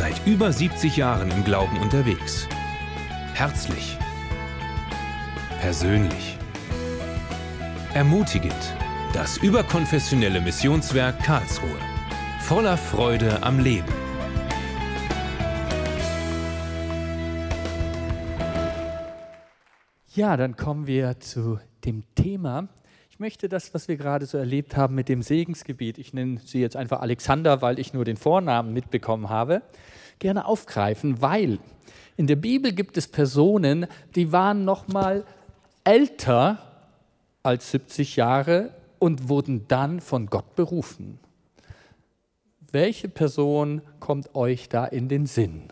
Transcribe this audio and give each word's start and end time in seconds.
Seit 0.00 0.26
über 0.26 0.50
70 0.50 0.96
Jahren 0.96 1.30
im 1.30 1.44
Glauben 1.44 1.76
unterwegs. 1.76 2.48
Herzlich. 3.34 3.98
Persönlich. 5.60 6.38
Ermutigend. 7.92 8.74
Das 9.12 9.36
überkonfessionelle 9.36 10.40
Missionswerk 10.40 11.22
Karlsruhe. 11.22 11.76
Voller 12.40 12.78
Freude 12.78 13.42
am 13.42 13.58
Leben. 13.58 13.92
Ja, 20.14 20.38
dann 20.38 20.56
kommen 20.56 20.86
wir 20.86 21.20
zu 21.20 21.60
dem 21.84 22.04
Thema. 22.14 22.68
Ich 23.20 23.22
möchte 23.22 23.50
das, 23.50 23.74
was 23.74 23.86
wir 23.86 23.98
gerade 23.98 24.24
so 24.24 24.38
erlebt 24.38 24.78
haben 24.78 24.94
mit 24.94 25.10
dem 25.10 25.20
Segensgebiet, 25.20 25.98
ich 25.98 26.14
nenne 26.14 26.40
sie 26.42 26.58
jetzt 26.58 26.74
einfach 26.74 27.02
Alexander, 27.02 27.60
weil 27.60 27.78
ich 27.78 27.92
nur 27.92 28.06
den 28.06 28.16
Vornamen 28.16 28.72
mitbekommen 28.72 29.28
habe, 29.28 29.60
gerne 30.20 30.46
aufgreifen, 30.46 31.20
weil 31.20 31.58
in 32.16 32.26
der 32.26 32.36
Bibel 32.36 32.72
gibt 32.72 32.96
es 32.96 33.08
Personen, 33.08 33.86
die 34.14 34.32
waren 34.32 34.64
noch 34.64 34.88
mal 34.88 35.26
älter 35.84 36.60
als 37.42 37.72
70 37.72 38.16
Jahre 38.16 38.70
und 38.98 39.28
wurden 39.28 39.68
dann 39.68 40.00
von 40.00 40.28
Gott 40.28 40.56
berufen. 40.56 41.18
Welche 42.72 43.10
Person 43.10 43.82
kommt 43.98 44.34
euch 44.34 44.70
da 44.70 44.86
in 44.86 45.10
den 45.10 45.26
Sinn? 45.26 45.70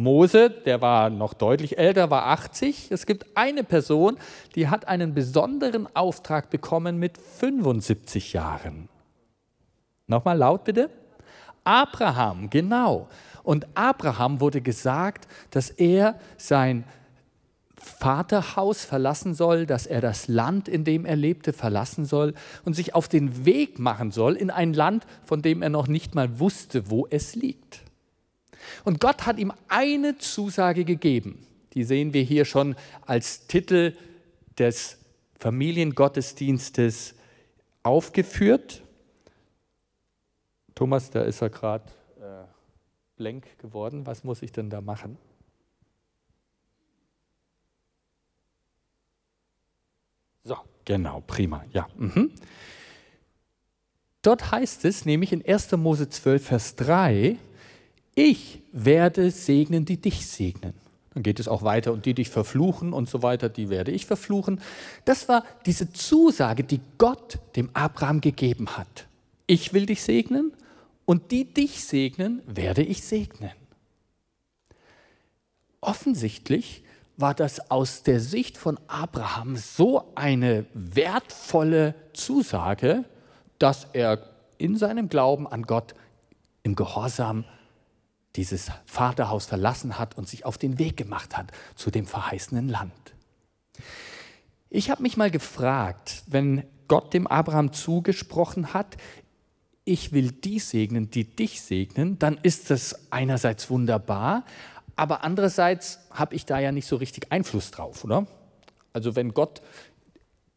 Mose, 0.00 0.48
der 0.48 0.80
war 0.80 1.10
noch 1.10 1.34
deutlich 1.34 1.76
älter, 1.76 2.08
war 2.08 2.26
80. 2.26 2.92
Es 2.92 3.04
gibt 3.04 3.36
eine 3.36 3.64
Person, 3.64 4.16
die 4.54 4.68
hat 4.68 4.86
einen 4.86 5.12
besonderen 5.12 5.88
Auftrag 5.96 6.50
bekommen 6.50 6.98
mit 6.98 7.18
75 7.18 8.32
Jahren. 8.32 8.88
Nochmal 10.06 10.38
laut 10.38 10.62
bitte. 10.62 10.88
Abraham, 11.64 12.48
genau. 12.48 13.08
Und 13.42 13.66
Abraham 13.74 14.40
wurde 14.40 14.60
gesagt, 14.60 15.26
dass 15.50 15.68
er 15.68 16.14
sein 16.36 16.84
Vaterhaus 17.74 18.84
verlassen 18.84 19.34
soll, 19.34 19.66
dass 19.66 19.86
er 19.86 20.00
das 20.00 20.28
Land, 20.28 20.68
in 20.68 20.84
dem 20.84 21.06
er 21.06 21.16
lebte, 21.16 21.52
verlassen 21.52 22.04
soll 22.04 22.34
und 22.64 22.74
sich 22.74 22.94
auf 22.94 23.08
den 23.08 23.44
Weg 23.44 23.80
machen 23.80 24.12
soll 24.12 24.36
in 24.36 24.50
ein 24.50 24.74
Land, 24.74 25.06
von 25.24 25.42
dem 25.42 25.60
er 25.60 25.70
noch 25.70 25.88
nicht 25.88 26.14
mal 26.14 26.38
wusste, 26.38 26.88
wo 26.88 27.08
es 27.10 27.34
liegt. 27.34 27.87
Und 28.84 29.00
Gott 29.00 29.26
hat 29.26 29.38
ihm 29.38 29.52
eine 29.68 30.18
Zusage 30.18 30.84
gegeben. 30.84 31.46
Die 31.74 31.84
sehen 31.84 32.12
wir 32.12 32.22
hier 32.22 32.44
schon 32.44 32.76
als 33.06 33.46
Titel 33.46 33.96
des 34.58 34.98
Familiengottesdienstes 35.38 37.14
aufgeführt. 37.82 38.82
Thomas, 40.74 41.10
da 41.10 41.22
ist 41.22 41.40
er 41.42 41.50
gerade 41.50 41.84
äh, 42.20 42.44
blank 43.16 43.58
geworden. 43.58 44.06
Was 44.06 44.24
muss 44.24 44.42
ich 44.42 44.52
denn 44.52 44.70
da 44.70 44.80
machen? 44.80 45.16
So, 50.44 50.56
genau, 50.84 51.22
prima, 51.26 51.64
ja. 51.72 51.88
Mhm. 51.96 52.32
Dort 54.22 54.50
heißt 54.50 54.84
es 54.84 55.04
nämlich 55.04 55.32
in 55.32 55.46
1. 55.46 55.72
Mose 55.72 56.08
12, 56.08 56.46
Vers 56.46 56.76
3, 56.76 57.36
ich 58.18 58.60
werde 58.72 59.30
segnen, 59.30 59.84
die 59.84 59.96
dich 59.96 60.26
segnen. 60.26 60.74
Dann 61.14 61.22
geht 61.22 61.38
es 61.38 61.46
auch 61.46 61.62
weiter 61.62 61.92
und 61.92 62.04
die 62.04 62.14
dich 62.14 62.30
verfluchen 62.30 62.92
und 62.92 63.08
so 63.08 63.22
weiter, 63.22 63.48
die 63.48 63.70
werde 63.70 63.92
ich 63.92 64.06
verfluchen. 64.06 64.60
Das 65.04 65.28
war 65.28 65.44
diese 65.66 65.92
Zusage, 65.92 66.64
die 66.64 66.80
Gott 66.98 67.38
dem 67.54 67.70
Abraham 67.74 68.20
gegeben 68.20 68.76
hat. 68.76 69.06
Ich 69.46 69.72
will 69.72 69.86
dich 69.86 70.02
segnen 70.02 70.52
und 71.04 71.30
die 71.30 71.44
dich 71.44 71.84
segnen, 71.84 72.42
werde 72.44 72.82
ich 72.82 73.04
segnen. 73.04 73.52
Offensichtlich 75.80 76.82
war 77.16 77.34
das 77.34 77.70
aus 77.70 78.02
der 78.02 78.18
Sicht 78.18 78.58
von 78.58 78.80
Abraham 78.88 79.56
so 79.56 80.12
eine 80.16 80.66
wertvolle 80.74 81.94
Zusage, 82.14 83.04
dass 83.60 83.86
er 83.92 84.28
in 84.58 84.76
seinem 84.76 85.08
Glauben 85.08 85.46
an 85.46 85.62
Gott 85.62 85.94
im 86.64 86.74
Gehorsam 86.74 87.44
dieses 88.38 88.70
Vaterhaus 88.86 89.46
verlassen 89.46 89.98
hat 89.98 90.16
und 90.16 90.28
sich 90.28 90.44
auf 90.44 90.58
den 90.58 90.78
Weg 90.78 90.96
gemacht 90.96 91.36
hat 91.36 91.50
zu 91.74 91.90
dem 91.90 92.06
verheißenen 92.06 92.68
Land. 92.68 92.92
Ich 94.70 94.90
habe 94.90 95.02
mich 95.02 95.16
mal 95.16 95.30
gefragt, 95.30 96.22
wenn 96.28 96.62
Gott 96.86 97.12
dem 97.14 97.26
Abraham 97.26 97.72
zugesprochen 97.72 98.72
hat, 98.74 98.96
ich 99.84 100.12
will 100.12 100.30
die 100.30 100.60
segnen, 100.60 101.10
die 101.10 101.24
dich 101.24 101.62
segnen, 101.62 102.18
dann 102.20 102.38
ist 102.40 102.70
das 102.70 103.10
einerseits 103.10 103.70
wunderbar, 103.70 104.44
aber 104.94 105.24
andererseits 105.24 105.98
habe 106.10 106.36
ich 106.36 106.46
da 106.46 106.60
ja 106.60 106.70
nicht 106.70 106.86
so 106.86 106.94
richtig 106.94 107.32
Einfluss 107.32 107.72
drauf, 107.72 108.04
oder? 108.04 108.28
Also 108.92 109.16
wenn 109.16 109.34
Gott 109.34 109.62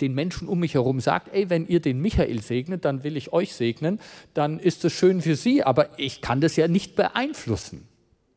den 0.02 0.14
Menschen 0.14 0.48
um 0.48 0.60
mich 0.60 0.74
herum 0.74 1.00
sagt, 1.00 1.34
ey, 1.34 1.50
wenn 1.50 1.68
ihr 1.68 1.80
den 1.80 2.00
Michael 2.02 2.42
segnet, 2.42 2.86
dann 2.86 3.04
will 3.04 3.16
ich 3.16 3.32
euch 3.32 3.54
segnen, 3.54 4.00
dann 4.34 4.60
ist 4.60 4.84
es 4.84 4.94
schön 4.94 5.22
für 5.22 5.36
sie, 5.36 5.64
aber 5.64 5.98
ich 6.00 6.22
kann 6.22 6.42
das 6.42 6.56
ja 6.56 6.68
nicht 6.68 6.96
beeinflussen. 6.96 7.88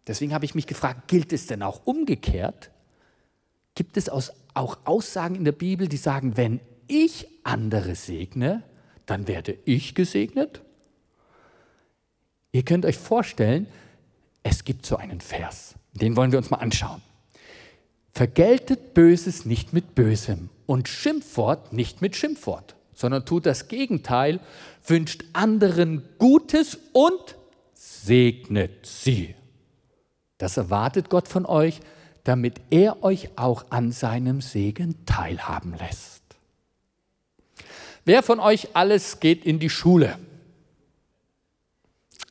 Deswegen 0.06 0.34
habe 0.34 0.44
ich 0.44 0.54
mich 0.54 0.66
gefragt, 0.66 1.08
gilt 1.08 1.32
es 1.32 1.46
denn 1.46 1.62
auch 1.62 1.86
umgekehrt? 1.86 2.70
Gibt 3.74 3.96
es 3.96 4.08
auch 4.08 4.78
Aussagen 4.84 5.34
in 5.34 5.44
der 5.44 5.52
Bibel, 5.52 5.88
die 5.88 5.96
sagen, 5.96 6.36
wenn 6.36 6.60
ich 6.86 7.26
andere 7.42 7.94
segne, 7.94 8.62
dann 9.06 9.26
werde 9.26 9.56
ich 9.64 9.94
gesegnet? 9.94 10.62
Ihr 12.52 12.62
könnt 12.62 12.84
euch 12.84 12.98
vorstellen, 12.98 13.66
es 14.42 14.64
gibt 14.64 14.86
so 14.86 14.96
einen 14.96 15.20
Vers, 15.20 15.74
den 15.92 16.16
wollen 16.16 16.30
wir 16.30 16.38
uns 16.38 16.50
mal 16.50 16.58
anschauen. 16.58 17.02
Vergeltet 18.14 18.94
Böses 18.94 19.44
nicht 19.44 19.72
mit 19.72 19.96
Bösem 19.96 20.48
und 20.66 20.88
Schimpfwort 20.88 21.72
nicht 21.72 22.00
mit 22.00 22.14
Schimpfwort, 22.14 22.76
sondern 22.94 23.26
tut 23.26 23.44
das 23.44 23.66
Gegenteil, 23.66 24.38
wünscht 24.86 25.24
anderen 25.32 26.08
Gutes 26.18 26.78
und 26.92 27.34
segnet 27.72 28.86
sie. 28.86 29.34
Das 30.38 30.56
erwartet 30.56 31.10
Gott 31.10 31.26
von 31.26 31.44
euch, 31.44 31.80
damit 32.22 32.60
er 32.70 33.02
euch 33.02 33.30
auch 33.34 33.64
an 33.70 33.90
seinem 33.90 34.40
Segen 34.40 35.04
teilhaben 35.06 35.74
lässt. 35.76 36.22
Wer 38.04 38.22
von 38.22 38.38
euch 38.38 38.68
alles 38.74 39.18
geht 39.18 39.44
in 39.44 39.58
die 39.58 39.70
Schule? 39.70 40.18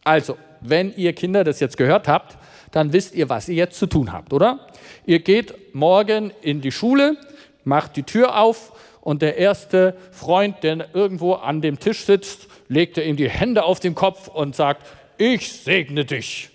Also, 0.06 0.38
wenn 0.62 0.96
ihr 0.96 1.12
Kinder 1.12 1.44
das 1.44 1.60
jetzt 1.60 1.76
gehört 1.76 2.08
habt, 2.08 2.38
dann 2.74 2.92
wisst 2.92 3.14
ihr, 3.14 3.30
was 3.30 3.48
ihr 3.48 3.56
jetzt 3.56 3.78
zu 3.78 3.86
tun 3.86 4.12
habt, 4.12 4.34
oder? 4.34 4.68
Ihr 5.06 5.20
geht 5.20 5.76
morgen 5.76 6.32
in 6.42 6.60
die 6.60 6.72
Schule, 6.72 7.18
macht 7.64 7.96
die 7.96 8.04
Tür 8.04 8.40
auf 8.40 8.74
und 9.00 9.22
der 9.22 9.38
erste 9.38 9.96
Freund, 10.12 10.64
der 10.64 10.88
irgendwo 10.94 11.34
an 11.34 11.62
dem 11.62 11.80
Tisch 11.80 12.04
sitzt, 12.04 12.48
legt 12.68 12.98
ihm 12.98 13.16
die 13.16 13.30
Hände 13.30 13.64
auf 13.64 13.80
den 13.80 13.94
Kopf 13.94 14.28
und 14.28 14.56
sagt, 14.56 14.88
ich 15.20 15.54
segne 15.54 16.04
dich, 16.04 16.50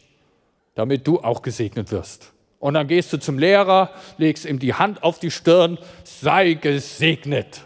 damit 0.74 1.06
du 1.06 1.20
auch 1.20 1.40
gesegnet 1.40 1.92
wirst. 1.92 2.32
Und 2.58 2.74
dann 2.74 2.88
gehst 2.88 3.12
du 3.12 3.18
zum 3.18 3.38
Lehrer, 3.38 3.90
legst 4.16 4.44
ihm 4.44 4.58
die 4.58 4.74
Hand 4.74 5.04
auf 5.04 5.20
die 5.20 5.30
Stirn, 5.30 5.78
sei 6.02 6.54
gesegnet. 6.54 7.62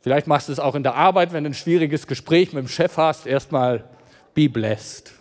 Vielleicht 0.00 0.26
machst 0.26 0.48
du 0.48 0.52
es 0.52 0.58
auch 0.58 0.74
in 0.74 0.84
der 0.84 0.94
Arbeit, 0.94 1.34
wenn 1.34 1.44
du 1.44 1.50
ein 1.50 1.54
schwieriges 1.54 2.06
Gespräch 2.06 2.54
mit 2.54 2.64
dem 2.64 2.68
Chef 2.68 2.96
hast, 2.96 3.26
erstmal 3.26 3.84
be 4.32 4.48
blessed. 4.48 5.15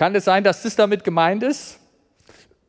Kann 0.00 0.14
es 0.14 0.24
sein, 0.24 0.44
dass 0.44 0.62
das 0.62 0.76
damit 0.76 1.04
gemeint 1.04 1.42
ist? 1.42 1.78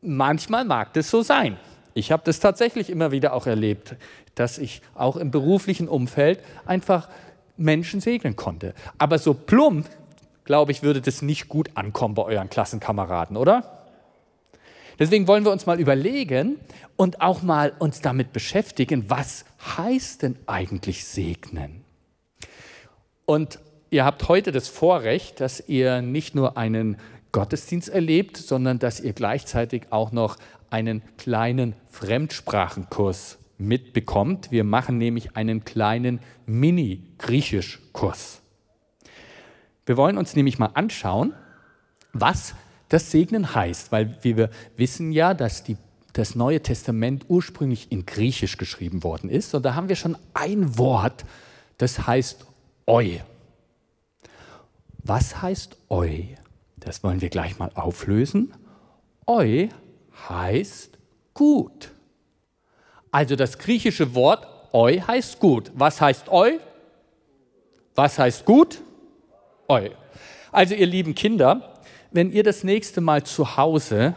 Manchmal 0.02 0.66
mag 0.66 0.92
das 0.92 1.08
so 1.08 1.22
sein. 1.22 1.56
Ich 1.94 2.12
habe 2.12 2.22
das 2.26 2.40
tatsächlich 2.40 2.90
immer 2.90 3.10
wieder 3.10 3.32
auch 3.32 3.46
erlebt, 3.46 3.96
dass 4.34 4.58
ich 4.58 4.82
auch 4.94 5.16
im 5.16 5.30
beruflichen 5.30 5.88
Umfeld 5.88 6.40
einfach 6.66 7.08
Menschen 7.56 8.02
segnen 8.02 8.36
konnte. 8.36 8.74
Aber 8.98 9.18
so 9.18 9.32
plump, 9.32 9.88
glaube 10.44 10.72
ich, 10.72 10.82
würde 10.82 11.00
das 11.00 11.22
nicht 11.22 11.48
gut 11.48 11.70
ankommen 11.74 12.14
bei 12.14 12.22
euren 12.22 12.50
Klassenkameraden, 12.50 13.38
oder? 13.38 13.86
Deswegen 14.98 15.26
wollen 15.26 15.46
wir 15.46 15.52
uns 15.52 15.64
mal 15.64 15.80
überlegen 15.80 16.58
und 16.96 17.22
auch 17.22 17.40
mal 17.40 17.72
uns 17.78 18.02
damit 18.02 18.34
beschäftigen, 18.34 19.08
was 19.08 19.46
heißt 19.78 20.20
denn 20.20 20.36
eigentlich 20.44 21.06
segnen? 21.06 21.82
Und 23.24 23.58
ihr 23.88 24.04
habt 24.04 24.28
heute 24.28 24.52
das 24.52 24.68
Vorrecht, 24.68 25.40
dass 25.40 25.66
ihr 25.66 26.02
nicht 26.02 26.34
nur 26.34 26.58
einen 26.58 26.98
Gottesdienst 27.32 27.88
erlebt, 27.88 28.36
sondern 28.36 28.78
dass 28.78 29.00
ihr 29.00 29.14
gleichzeitig 29.14 29.86
auch 29.90 30.12
noch 30.12 30.36
einen 30.70 31.02
kleinen 31.16 31.74
Fremdsprachenkurs 31.88 33.38
mitbekommt. 33.58 34.50
Wir 34.50 34.64
machen 34.64 34.98
nämlich 34.98 35.36
einen 35.36 35.64
kleinen 35.64 36.20
Mini-Griechisch-Kurs. 36.46 38.42
Wir 39.86 39.96
wollen 39.96 40.18
uns 40.18 40.36
nämlich 40.36 40.58
mal 40.58 40.70
anschauen, 40.74 41.34
was 42.12 42.54
das 42.88 43.10
Segnen 43.10 43.54
heißt, 43.54 43.90
weil 43.90 44.18
wir 44.22 44.50
wissen 44.76 45.12
ja, 45.12 45.34
dass 45.34 45.64
die, 45.64 45.76
das 46.12 46.34
Neue 46.34 46.62
Testament 46.62 47.24
ursprünglich 47.28 47.90
in 47.90 48.04
Griechisch 48.04 48.58
geschrieben 48.58 49.02
worden 49.02 49.30
ist. 49.30 49.54
Und 49.54 49.64
da 49.64 49.74
haben 49.74 49.88
wir 49.88 49.96
schon 49.96 50.16
ein 50.34 50.76
Wort, 50.76 51.24
das 51.78 52.06
heißt 52.06 52.46
Eu. 52.86 53.18
Was 54.98 55.40
heißt 55.40 55.76
Eu? 55.88 56.36
Das 56.84 57.02
wollen 57.02 57.20
wir 57.20 57.28
gleich 57.28 57.58
mal 57.58 57.70
auflösen. 57.74 58.52
Eu 59.26 59.68
heißt 60.28 60.98
gut. 61.34 61.92
Also 63.10 63.36
das 63.36 63.58
griechische 63.58 64.14
Wort 64.14 64.46
Eu 64.72 65.00
heißt 65.06 65.38
gut. 65.38 65.70
Was 65.74 66.00
heißt 66.00 66.28
Eu? 66.28 66.58
Was 67.94 68.18
heißt 68.18 68.44
gut? 68.44 68.80
Eu. 69.68 69.90
Also 70.50 70.74
ihr 70.74 70.86
lieben 70.86 71.14
Kinder, 71.14 71.74
wenn 72.10 72.32
ihr 72.32 72.42
das 72.42 72.64
nächste 72.64 73.00
Mal 73.00 73.22
zu 73.22 73.56
Hause, 73.56 74.14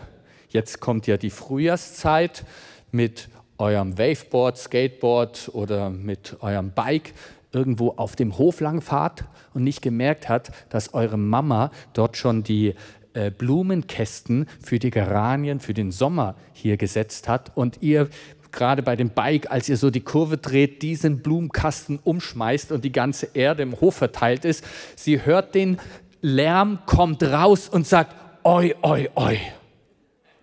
jetzt 0.49 0.79
kommt 0.79 1.07
ja 1.07 1.17
die 1.17 1.29
Frühjahrszeit 1.29 2.45
mit 2.91 3.29
eurem 3.57 3.97
Waveboard, 3.97 4.57
Skateboard 4.57 5.51
oder 5.53 5.89
mit 5.89 6.37
eurem 6.41 6.71
Bike 6.71 7.13
irgendwo 7.55 7.93
auf 7.95 8.15
dem 8.17 8.37
Hof 8.37 8.59
langfahrt 8.59 9.23
und 9.53 9.63
nicht 9.63 9.81
gemerkt 9.81 10.27
hat, 10.27 10.51
dass 10.69 10.93
eure 10.93 11.17
Mama 11.17 11.71
dort 11.93 12.17
schon 12.17 12.43
die 12.43 12.75
äh, 13.13 13.31
Blumenkästen 13.31 14.45
für 14.61 14.77
die 14.77 14.91
Geranien 14.91 15.61
für 15.61 15.73
den 15.73 15.91
Sommer 15.91 16.35
hier 16.51 16.75
gesetzt 16.75 17.29
hat 17.29 17.55
und 17.55 17.81
ihr 17.81 18.09
gerade 18.51 18.83
bei 18.83 18.95
dem 18.95 19.09
Bike, 19.09 19.51
als 19.51 19.69
ihr 19.69 19.77
so 19.77 19.89
die 19.89 20.01
Kurve 20.01 20.37
dreht, 20.37 20.81
diesen 20.81 21.19
Blumenkasten 21.19 21.99
umschmeißt 22.03 22.71
und 22.71 22.83
die 22.83 22.91
ganze 22.91 23.29
Erde 23.33 23.63
im 23.63 23.79
Hof 23.79 23.95
verteilt 23.95 24.45
ist. 24.45 24.65
Sie 24.95 25.25
hört 25.25 25.55
den 25.55 25.77
Lärm, 26.21 26.79
kommt 26.85 27.23
raus 27.23 27.69
und 27.69 27.87
sagt, 27.87 28.15
oi, 28.43 28.75
oi, 28.81 29.09
oi. 29.15 29.39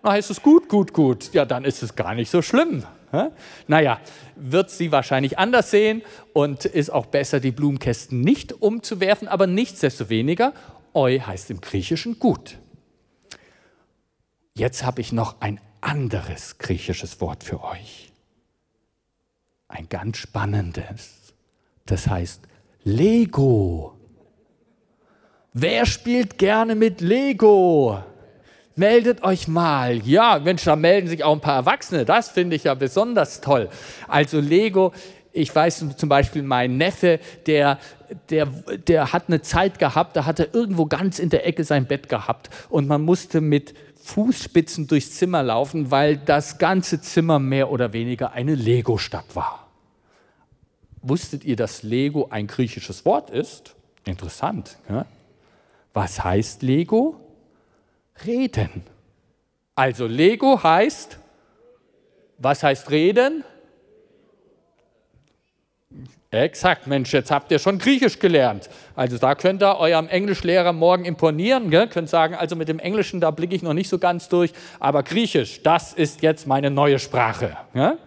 Na, 0.01 0.11
heißt 0.11 0.31
es 0.31 0.41
gut, 0.41 0.69
gut, 0.69 0.93
gut. 0.93 1.33
Ja, 1.33 1.45
dann 1.45 1.65
ist 1.65 1.83
es 1.83 1.95
gar 1.95 2.15
nicht 2.15 2.29
so 2.29 2.41
schlimm. 2.41 2.83
Naja, 3.67 3.99
wird 4.35 4.71
sie 4.71 4.91
wahrscheinlich 4.91 5.37
anders 5.37 5.69
sehen 5.69 6.01
und 6.33 6.65
ist 6.65 6.89
auch 6.89 7.05
besser, 7.05 7.39
die 7.39 7.51
Blumenkästen 7.51 8.21
nicht 8.21 8.53
umzuwerfen, 8.53 9.27
aber 9.27 9.45
nichtsdestoweniger, 9.45 10.53
oi 10.93 11.19
heißt 11.19 11.51
im 11.51 11.61
Griechischen 11.61 12.19
gut. 12.19 12.57
Jetzt 14.55 14.83
habe 14.83 15.01
ich 15.01 15.11
noch 15.11 15.41
ein 15.41 15.59
anderes 15.81 16.57
griechisches 16.57 17.21
Wort 17.21 17.43
für 17.43 17.63
euch. 17.63 18.11
Ein 19.67 19.89
ganz 19.89 20.17
spannendes. 20.17 21.33
Das 21.85 22.07
heißt 22.07 22.41
Lego. 22.83 23.97
Wer 25.53 25.85
spielt 25.85 26.37
gerne 26.37 26.75
mit 26.75 27.01
Lego? 27.01 28.03
Meldet 28.75 29.23
euch 29.23 29.47
mal. 29.47 29.97
Ja, 30.05 30.39
Mensch, 30.43 30.63
da 30.63 30.75
melden 30.75 31.07
sich 31.07 31.23
auch 31.23 31.33
ein 31.33 31.41
paar 31.41 31.57
Erwachsene. 31.57 32.05
Das 32.05 32.29
finde 32.29 32.55
ich 32.55 32.63
ja 32.63 32.73
besonders 32.73 33.41
toll. 33.41 33.69
Also 34.07 34.39
Lego, 34.39 34.93
ich 35.31 35.53
weiß 35.53 35.85
zum 35.97 36.09
Beispiel, 36.09 36.43
mein 36.43 36.77
Neffe, 36.77 37.19
der, 37.45 37.79
der, 38.29 38.45
der 38.87 39.13
hat 39.13 39.25
eine 39.27 39.41
Zeit 39.41 39.79
gehabt, 39.79 40.15
da 40.15 40.25
hat 40.25 40.39
er 40.39 40.53
irgendwo 40.53 40.85
ganz 40.85 41.19
in 41.19 41.29
der 41.29 41.45
Ecke 41.45 41.63
sein 41.63 41.85
Bett 41.85 42.09
gehabt 42.09 42.49
und 42.69 42.87
man 42.87 43.01
musste 43.01 43.41
mit 43.41 43.73
Fußspitzen 44.03 44.87
durchs 44.87 45.17
Zimmer 45.17 45.43
laufen, 45.43 45.89
weil 45.89 46.17
das 46.17 46.57
ganze 46.57 47.01
Zimmer 47.01 47.39
mehr 47.39 47.71
oder 47.71 47.93
weniger 47.93 48.33
eine 48.33 48.53
Lego-Stadt 48.53 49.35
war. 49.35 49.67
Wusstet 51.01 51.43
ihr, 51.45 51.55
dass 51.55 51.83
Lego 51.83 52.27
ein 52.29 52.47
griechisches 52.47 53.05
Wort 53.05 53.29
ist? 53.29 53.75
Interessant. 54.05 54.77
Ja? 54.89 55.05
Was 55.93 56.23
heißt 56.23 56.63
Lego? 56.63 57.15
Reden. 58.25 58.83
Also 59.75 60.05
Lego 60.05 60.61
heißt, 60.61 61.17
was 62.37 62.63
heißt 62.63 62.91
reden? 62.91 63.43
Exakt, 66.31 66.87
Mensch, 66.87 67.13
jetzt 67.13 67.29
habt 67.29 67.51
ihr 67.51 67.59
schon 67.59 67.77
Griechisch 67.77 68.17
gelernt. 68.17 68.67
Also 68.95 69.19
da 69.19 69.35
könnt 69.35 69.61
ihr 69.61 69.77
eurem 69.77 70.07
Englischlehrer 70.07 70.73
morgen 70.73 71.05
imponieren, 71.05 71.69
gell? 71.69 71.87
könnt 71.87 72.09
sagen, 72.09 72.33
also 72.33 72.55
mit 72.55 72.69
dem 72.69 72.79
Englischen, 72.79 73.21
da 73.21 73.29
blicke 73.29 73.55
ich 73.55 73.61
noch 73.61 73.73
nicht 73.73 73.87
so 73.87 73.99
ganz 73.99 74.29
durch, 74.29 74.51
aber 74.79 75.03
Griechisch, 75.03 75.61
das 75.61 75.93
ist 75.93 76.23
jetzt 76.23 76.47
meine 76.47 76.71
neue 76.71 76.97
Sprache. 76.97 77.55
Gell? 77.73 77.99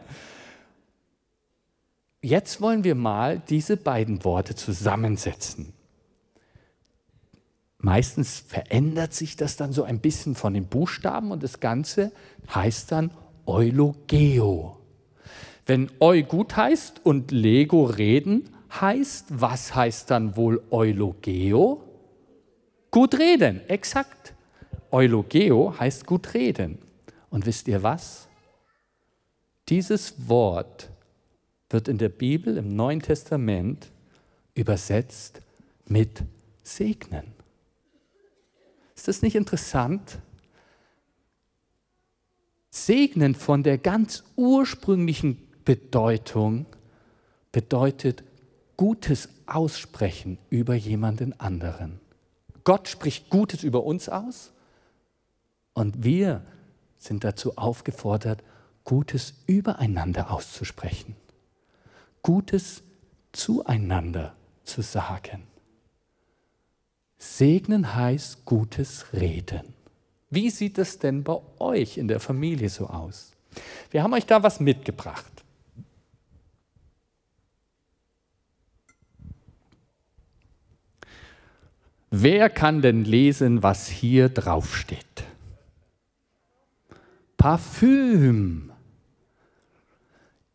Jetzt 2.20 2.60
wollen 2.60 2.82
wir 2.82 2.96
mal 2.96 3.40
diese 3.48 3.76
beiden 3.76 4.24
Worte 4.24 4.56
zusammensetzen. 4.56 5.72
Meistens 7.78 8.40
verändert 8.40 9.12
sich 9.12 9.36
das 9.36 9.56
dann 9.56 9.72
so 9.72 9.84
ein 9.84 10.00
bisschen 10.00 10.34
von 10.34 10.54
den 10.54 10.66
Buchstaben 10.66 11.30
und 11.30 11.42
das 11.42 11.60
Ganze 11.60 12.12
heißt 12.54 12.90
dann 12.92 13.10
Eulogeo. 13.44 14.78
Wenn 15.66 15.90
Eu 16.00 16.22
gut 16.22 16.56
heißt 16.56 17.04
und 17.04 17.30
Lego 17.32 17.84
reden 17.84 18.50
heißt, 18.80 19.26
was 19.30 19.74
heißt 19.74 20.10
dann 20.10 20.36
wohl 20.36 20.62
Eulogeo? 20.70 21.82
Gut 22.90 23.18
reden, 23.18 23.60
exakt. 23.68 24.34
Eulogeo 24.90 25.78
heißt 25.78 26.06
gut 26.06 26.34
reden. 26.34 26.78
Und 27.30 27.46
wisst 27.46 27.68
ihr 27.68 27.82
was? 27.82 28.28
Dieses 29.68 30.28
Wort 30.28 30.90
wird 31.68 31.88
in 31.88 31.98
der 31.98 32.08
Bibel 32.08 32.56
im 32.56 32.74
Neuen 32.76 33.02
Testament 33.02 33.90
übersetzt 34.54 35.40
mit 35.86 36.22
segnen. 36.62 37.35
Ist 38.96 39.08
das 39.08 39.22
nicht 39.22 39.36
interessant? 39.36 40.18
Segnen 42.70 43.34
von 43.34 43.62
der 43.62 43.78
ganz 43.78 44.24
ursprünglichen 44.36 45.46
Bedeutung 45.64 46.66
bedeutet 47.52 48.24
Gutes 48.76 49.28
aussprechen 49.46 50.38
über 50.50 50.74
jemanden 50.74 51.38
anderen. 51.38 52.00
Gott 52.64 52.88
spricht 52.88 53.30
Gutes 53.30 53.62
über 53.62 53.84
uns 53.84 54.08
aus 54.08 54.52
und 55.72 56.04
wir 56.04 56.44
sind 56.98 57.24
dazu 57.24 57.56
aufgefordert, 57.56 58.42
Gutes 58.84 59.34
übereinander 59.46 60.30
auszusprechen, 60.30 61.16
Gutes 62.22 62.82
zueinander 63.32 64.34
zu 64.64 64.82
sagen. 64.82 65.44
Segnen 67.18 67.94
heißt 67.94 68.44
gutes 68.44 69.12
Reden. 69.12 69.74
Wie 70.30 70.50
sieht 70.50 70.78
es 70.78 70.98
denn 70.98 71.22
bei 71.22 71.38
euch 71.58 71.98
in 71.98 72.08
der 72.08 72.20
Familie 72.20 72.68
so 72.68 72.88
aus? 72.88 73.32
Wir 73.90 74.02
haben 74.02 74.12
euch 74.12 74.26
da 74.26 74.42
was 74.42 74.60
mitgebracht. 74.60 75.32
Wer 82.10 82.50
kann 82.50 82.82
denn 82.82 83.04
lesen, 83.04 83.62
was 83.62 83.88
hier 83.88 84.28
drauf 84.28 84.76
steht? 84.76 85.24
Parfüm. 87.36 88.72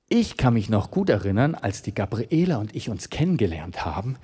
Ich 0.10 0.38
kann 0.38 0.56
mich 0.56 0.70
noch 0.70 0.91
gut 0.91 1.10
erinnern, 1.10 1.56
als 1.56 1.84
die 1.84 1.94
Gabriela 1.94 2.58
und 2.58 2.75
ich 2.75 2.89
uns 2.89 3.10
kennengelernt 3.10 3.86
haben, 3.86 4.18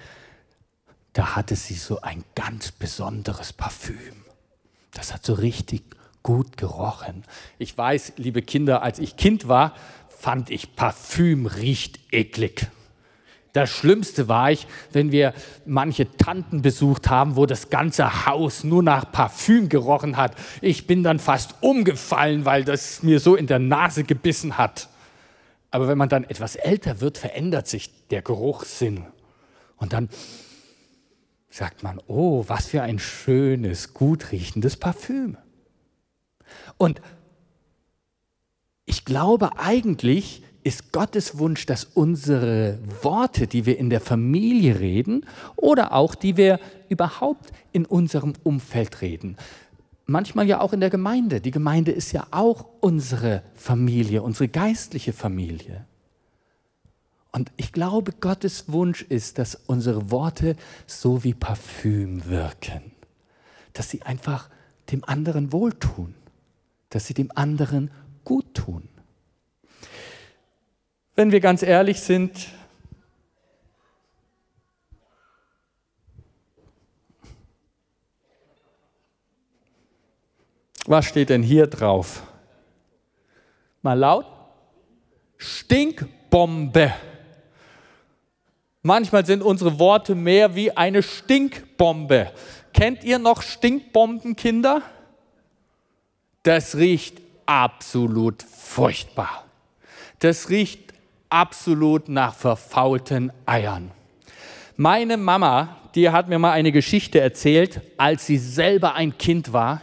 da 1.17 1.35
hatte 1.35 1.55
sie 1.55 1.73
so 1.73 2.01
ein 2.01 2.23
ganz 2.35 2.71
besonderes 2.71 3.51
Parfüm. 3.51 4.23
Das 4.91 5.15
hat 5.15 5.25
so 5.25 5.33
richtig 5.33 5.81
gut 6.21 6.57
gerochen. 6.57 7.23
Ich 7.57 7.75
weiß, 7.75 8.13
liebe 8.17 8.43
Kinder, 8.43 8.83
als 8.83 8.99
ich 8.99 9.17
Kind 9.17 9.47
war, 9.47 9.73
fand 10.09 10.51
ich 10.51 10.75
Parfüm 10.75 11.47
riecht 11.47 11.99
eklig. 12.11 12.67
Das 13.53 13.71
Schlimmste 13.71 14.27
war 14.27 14.51
ich, 14.51 14.67
wenn 14.91 15.11
wir 15.11 15.33
manche 15.65 16.07
Tanten 16.17 16.61
besucht 16.61 17.09
haben, 17.09 17.35
wo 17.35 17.47
das 17.47 17.71
ganze 17.71 18.27
Haus 18.27 18.63
nur 18.63 18.83
nach 18.83 19.11
Parfüm 19.11 19.69
gerochen 19.69 20.17
hat. 20.17 20.35
Ich 20.61 20.85
bin 20.85 21.01
dann 21.01 21.17
fast 21.17 21.55
umgefallen, 21.61 22.45
weil 22.45 22.63
das 22.63 23.01
mir 23.01 23.19
so 23.19 23.35
in 23.35 23.47
der 23.47 23.57
Nase 23.57 24.03
gebissen 24.03 24.59
hat. 24.59 24.87
Aber 25.71 25.87
wenn 25.87 25.97
man 25.97 26.09
dann 26.09 26.25
etwas 26.25 26.55
älter 26.55 27.01
wird, 27.01 27.17
verändert 27.17 27.67
sich 27.67 27.89
der 28.09 28.21
Geruchssinn. 28.21 29.07
Und 29.77 29.93
dann 29.93 30.09
sagt 31.49 31.83
man, 31.83 31.99
oh, 32.07 32.45
was 32.47 32.67
für 32.67 32.81
ein 32.81 32.99
schönes, 32.99 33.93
gut 33.93 34.31
riechendes 34.31 34.77
Parfüm. 34.77 35.37
Und 36.77 37.01
ich 38.85 39.05
glaube 39.05 39.57
eigentlich 39.57 40.43
ist 40.63 40.91
Gottes 40.91 41.37
Wunsch, 41.37 41.65
dass 41.65 41.85
unsere 41.85 42.79
Worte, 43.01 43.47
die 43.47 43.65
wir 43.65 43.77
in 43.77 43.89
der 43.89 44.01
Familie 44.01 44.79
reden 44.79 45.25
oder 45.55 45.93
auch 45.93 46.13
die 46.13 46.35
wir 46.35 46.59
überhaupt 46.89 47.51
in 47.71 47.85
unserem 47.85 48.33
Umfeld 48.43 49.01
reden, 49.01 49.37
manchmal 50.05 50.47
ja 50.47 50.59
auch 50.59 50.73
in 50.73 50.81
der 50.81 50.89
Gemeinde. 50.89 51.39
Die 51.39 51.51
Gemeinde 51.51 51.91
ist 51.91 52.11
ja 52.11 52.27
auch 52.31 52.65
unsere 52.81 53.43
Familie, 53.55 54.23
unsere 54.23 54.49
geistliche 54.49 55.13
Familie. 55.13 55.85
Und 57.37 57.51
ich 57.55 57.71
glaube, 57.71 58.13
Gottes 58.13 58.71
Wunsch 58.71 59.03
ist, 59.03 59.37
dass 59.37 59.53
unsere 59.53 60.09
Worte 60.09 60.55
so 60.87 61.23
wie 61.23 61.35
Parfüm 61.35 62.25
wirken, 62.25 62.91
dass 63.73 63.91
sie 63.91 64.01
einfach 64.01 64.49
dem 64.91 65.03
anderen 65.03 65.51
wohltun, 65.51 66.15
dass 66.89 67.05
sie 67.05 67.13
dem 67.13 67.31
anderen 67.35 67.91
gut 68.23 68.55
tun. 68.55 68.89
Wenn 71.15 71.31
wir 71.31 71.39
ganz 71.39 71.61
ehrlich 71.61 72.01
sind, 72.01 72.47
was 80.87 81.05
steht 81.05 81.29
denn 81.29 81.43
hier 81.43 81.67
drauf? 81.67 82.23
Mal 83.83 83.93
laut. 83.93 84.25
Stinkbombe. 85.37 86.95
Manchmal 88.81 89.25
sind 89.25 89.43
unsere 89.43 89.79
Worte 89.79 90.15
mehr 90.15 90.55
wie 90.55 90.71
eine 90.75 91.03
Stinkbombe. 91.03 92.31
Kennt 92.73 93.03
ihr 93.03 93.19
noch 93.19 93.41
Stinkbomben, 93.41 94.35
Kinder? 94.35 94.81
Das 96.43 96.75
riecht 96.75 97.21
absolut 97.45 98.43
furchtbar. 98.43 99.45
Das 100.19 100.49
riecht 100.49 100.93
absolut 101.29 102.09
nach 102.09 102.33
verfaulten 102.33 103.31
Eiern. 103.45 103.91
Meine 104.75 105.17
Mama, 105.17 105.77
die 105.95 106.09
hat 106.09 106.29
mir 106.29 106.39
mal 106.39 106.51
eine 106.51 106.71
Geschichte 106.71 107.19
erzählt, 107.19 107.81
als 107.97 108.27
sie 108.27 108.37
selber 108.37 108.93
ein 108.93 109.17
Kind 109.17 109.53
war. 109.53 109.81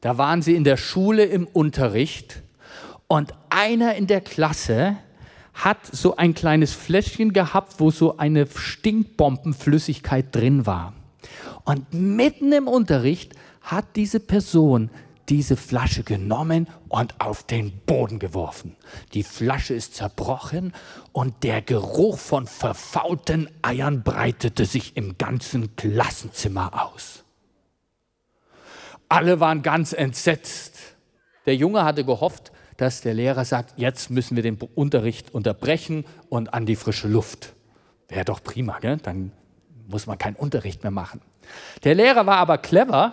Da 0.00 0.18
waren 0.18 0.42
sie 0.42 0.56
in 0.56 0.64
der 0.64 0.76
Schule 0.76 1.24
im 1.24 1.46
Unterricht 1.46 2.42
und 3.06 3.32
einer 3.48 3.94
in 3.94 4.08
der 4.08 4.20
Klasse 4.20 4.96
hat 5.54 5.78
so 5.86 6.16
ein 6.16 6.34
kleines 6.34 6.72
Fläschchen 6.72 7.32
gehabt, 7.32 7.74
wo 7.78 7.90
so 7.90 8.16
eine 8.16 8.46
Stinkbombenflüssigkeit 8.46 10.34
drin 10.34 10.66
war. 10.66 10.94
Und 11.64 11.92
mitten 11.92 12.52
im 12.52 12.68
Unterricht 12.68 13.34
hat 13.60 13.96
diese 13.96 14.20
Person 14.20 14.90
diese 15.28 15.56
Flasche 15.56 16.02
genommen 16.02 16.66
und 16.88 17.20
auf 17.20 17.44
den 17.44 17.72
Boden 17.86 18.18
geworfen. 18.18 18.76
Die 19.14 19.22
Flasche 19.22 19.74
ist 19.74 19.94
zerbrochen 19.94 20.74
und 21.12 21.44
der 21.44 21.62
Geruch 21.62 22.18
von 22.18 22.46
verfaulten 22.46 23.48
Eiern 23.62 24.02
breitete 24.02 24.64
sich 24.64 24.96
im 24.96 25.16
ganzen 25.18 25.76
Klassenzimmer 25.76 26.86
aus. 26.86 27.24
Alle 29.08 29.40
waren 29.40 29.62
ganz 29.62 29.92
entsetzt. 29.92 30.96
Der 31.46 31.54
Junge 31.54 31.84
hatte 31.84 32.04
gehofft, 32.04 32.50
dass 32.82 33.00
der 33.00 33.14
Lehrer 33.14 33.44
sagt, 33.44 33.74
jetzt 33.76 34.10
müssen 34.10 34.34
wir 34.34 34.42
den 34.42 34.58
Unterricht 34.74 35.32
unterbrechen 35.32 36.04
und 36.28 36.52
an 36.52 36.66
die 36.66 36.74
frische 36.74 37.06
Luft. 37.06 37.54
Wäre 38.08 38.24
doch 38.24 38.42
prima, 38.42 38.80
gell? 38.80 38.96
dann 38.96 39.30
muss 39.86 40.08
man 40.08 40.18
keinen 40.18 40.34
Unterricht 40.34 40.82
mehr 40.82 40.90
machen. 40.90 41.20
Der 41.84 41.94
Lehrer 41.94 42.26
war 42.26 42.38
aber 42.38 42.58
clever, 42.58 43.12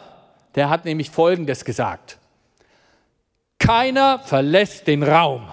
der 0.56 0.72
hat 0.72 0.86
nämlich 0.86 1.12
Folgendes 1.12 1.66
gesagt. 1.66 2.18
Keiner 3.60 4.18
verlässt 4.18 4.88
den 4.88 5.04
Raum, 5.04 5.48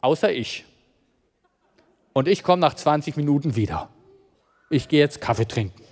außer 0.00 0.32
ich. 0.32 0.64
Und 2.14 2.26
ich 2.26 2.42
komme 2.42 2.60
nach 2.60 2.74
20 2.74 3.16
Minuten 3.16 3.54
wieder. 3.54 3.90
Ich 4.70 4.88
gehe 4.88 4.98
jetzt 4.98 5.20
Kaffee 5.20 5.46
trinken. 5.46 5.85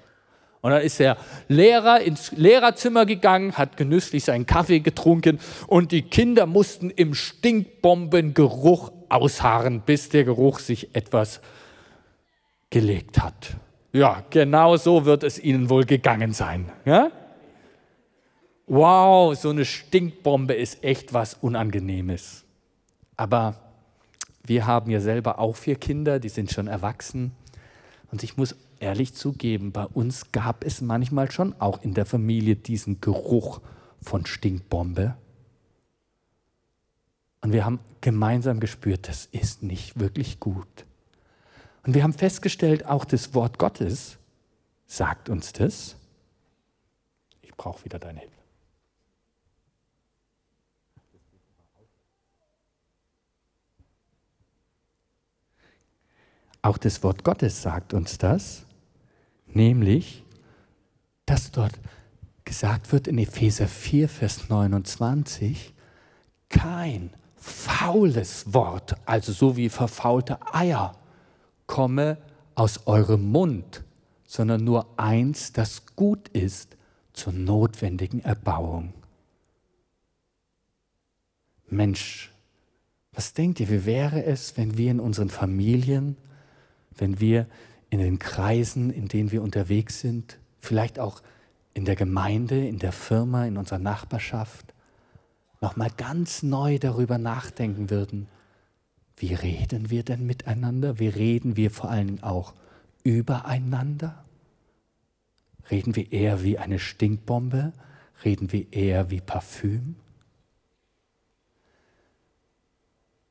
Und 0.65 0.71
dann 0.71 0.81
ist 0.81 0.99
der 0.99 1.19
Lehrer 1.47 2.01
ins 2.01 2.33
Lehrerzimmer 2.33 3.05
gegangen, 3.05 3.53
hat 3.53 3.77
genüsslich 3.77 4.25
seinen 4.25 4.47
Kaffee 4.47 4.81
getrunken 4.81 5.39
und 5.67 5.93
die 5.93 6.01
Kinder 6.01 6.47
mussten 6.47 6.89
im 6.89 7.13
Stinkbombengeruch 7.13 8.91
ausharren, 9.11 9.83
bis 9.83 10.09
der 10.09 10.25
Geruch 10.25 10.61
sich 10.61 10.97
etwas 10.97 11.43
gelegt 12.71 13.23
hat. 13.23 13.59
Ja, 13.93 14.25
genau 14.31 14.79
so 14.79 15.05
wird 15.05 15.23
es 15.23 15.39
ihnen 15.39 15.69
wohl 15.69 15.85
gegangen 15.85 16.33
sein. 16.33 16.73
Ja? 16.87 17.11
Wow, 18.67 19.37
so 19.37 19.51
eine 19.51 19.67
Stinkbombe 19.67 20.55
ist 20.55 20.83
echt 20.83 21.13
was 21.13 21.35
Unangenehmes. 21.35 22.43
Aber 23.19 23.57
wir 24.47 24.67
haben 24.67 24.91
ja 24.91 25.01
selber 25.01 25.39
auch 25.39 25.57
vier 25.57 25.77
Kinder, 25.77 26.19
die 26.19 26.31
sind 26.31 26.51
schon 26.51 26.69
erwachsen. 26.69 27.33
Und 28.11 28.23
ich 28.23 28.39
muss 28.39 28.57
ehrlich 28.85 29.15
zugeben, 29.15 29.73
bei 29.73 29.87
uns 29.87 30.31
gab 30.31 30.63
es 30.63 30.83
manchmal 30.83 31.31
schon 31.31 31.59
auch 31.59 31.83
in 31.83 31.95
der 31.95 32.05
Familie 32.05 32.55
diesen 32.55 33.01
Geruch 33.01 33.63
von 34.03 34.27
Stinkbombe. 34.27 35.17
Und 37.41 37.53
wir 37.53 37.65
haben 37.65 37.81
gemeinsam 38.03 38.61
gespürt, 38.61 39.09
das 39.09 39.25
ist 39.27 39.63
nicht 39.63 39.99
wirklich 39.99 40.39
gut. 40.39 40.85
Und 41.87 41.95
wir 41.95 42.03
haben 42.03 42.13
festgestellt, 42.13 42.85
auch 42.87 43.07
das 43.07 43.35
Wort 43.35 43.59
Gottes 43.59 44.19
sagt 44.87 45.31
uns 45.31 45.55
das. 45.55 45.97
Ich 47.41 47.55
brauche 47.55 47.85
wieder 47.87 47.99
deine 47.99 48.21
Hilfe. 48.21 48.35
Auch 56.61 56.79
das 56.79 57.03
Wort 57.03 57.25
Gottes 57.25 57.63
sagt 57.63 57.93
uns 57.93 58.17
das, 58.17 58.64
nämlich, 59.55 60.25
dass 61.27 61.51
dort 61.51 61.79
gesagt 62.45 62.93
wird 62.93 63.09
in 63.09 63.19
Epheser 63.19 63.69
4, 63.69 64.09
Vers 64.09 64.49
29, 64.49 65.73
kein 66.49 67.11
faules 67.37 68.53
Wort, 68.53 68.95
also 69.07 69.33
so 69.33 69.57
wie 69.57 69.69
verfaulte 69.69 70.39
Eier, 70.53 70.99
komme 71.67 72.19
aus 72.55 72.87
eurem 72.87 73.31
Mund, 73.31 73.85
sondern 74.27 74.65
nur 74.65 74.99
eins, 74.99 75.53
das 75.53 75.87
gut 75.97 76.29
ist 76.29 76.77
zur 77.13 77.33
notwendigen 77.33 78.21
Erbauung. 78.21 78.93
Mensch, 81.69 82.33
was 83.13 83.33
denkt 83.33 83.61
ihr, 83.61 83.71
wie 83.71 83.85
wäre 83.87 84.25
es, 84.25 84.57
wenn 84.57 84.77
wir 84.77 84.91
in 84.91 85.01
unseren 85.01 85.31
Familien 85.31 86.17
wenn 86.99 87.21
wir 87.21 87.47
in 87.95 88.01
den 88.01 88.19
Kreisen, 88.19 88.91
in 88.91 89.07
denen 89.07 89.31
wir 89.31 89.41
unterwegs 89.41 90.01
sind, 90.01 90.39
vielleicht 90.59 90.99
auch 90.99 91.23
in 91.75 91.85
der 91.85 91.95
Gemeinde, 91.95 92.67
in 92.67 92.81
der 92.81 92.91
Firma, 92.91 93.47
in 93.47 93.57
unserer 93.57 93.79
Nachbarschaft, 93.79 94.75
nochmal 95.61 95.91
ganz 95.97 96.43
neu 96.43 96.79
darüber 96.81 97.19
nachdenken 97.19 97.91
würden, 97.91 98.27
wie 99.17 99.33
reden 99.33 99.91
wir 99.91 100.03
denn 100.03 100.27
miteinander? 100.27 100.99
Wie 100.99 101.07
reden 101.07 101.57
wir 101.57 101.71
vor 101.71 101.89
allen 101.89 102.09
Dingen 102.09 102.23
auch 102.25 102.55
übereinander? 103.05 104.25
Reden 105.71 105.95
wir 105.95 106.11
eher 106.13 106.43
wie 106.43 106.59
eine 106.59 106.81
Stinkbombe? 106.81 107.73
Reden 108.25 108.51
wir 108.51 108.73
eher 108.73 109.11
wie 109.11 109.21
Parfüm? 109.21 109.95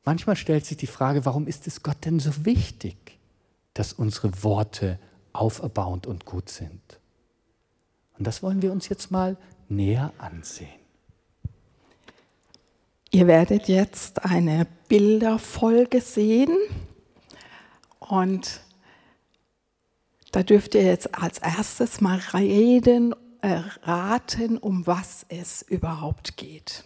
Manchmal 0.05 0.38
stellt 0.38 0.65
sich 0.65 0.77
die 0.77 0.88
Frage, 0.88 1.25
warum 1.25 1.48
ist 1.48 1.67
es 1.67 1.84
Gott 1.84 2.05
denn 2.05 2.22
so 2.22 2.46
wichtig? 2.46 3.20
Dass 3.73 3.93
unsere 3.93 4.43
Worte 4.43 4.99
auferbauend 5.33 6.07
und 6.07 6.25
gut 6.25 6.49
sind. 6.49 6.99
Und 8.17 8.27
das 8.27 8.43
wollen 8.43 8.61
wir 8.61 8.71
uns 8.71 8.89
jetzt 8.89 9.11
mal 9.11 9.37
näher 9.67 10.13
ansehen. 10.17 10.69
Ihr 13.11 13.27
werdet 13.27 13.67
jetzt 13.67 14.25
eine 14.25 14.65
Bilderfolge 14.87 16.01
sehen 16.01 16.57
und 17.99 18.61
da 20.31 20.41
dürft 20.41 20.73
ihr 20.73 20.83
jetzt 20.83 21.13
als 21.13 21.37
erstes 21.37 22.01
mal 22.01 22.19
reden, 22.33 23.13
äh, 23.41 23.61
raten, 23.83 24.57
um 24.57 24.87
was 24.87 25.27
es 25.29 25.61
überhaupt 25.61 26.37
geht. 26.37 26.85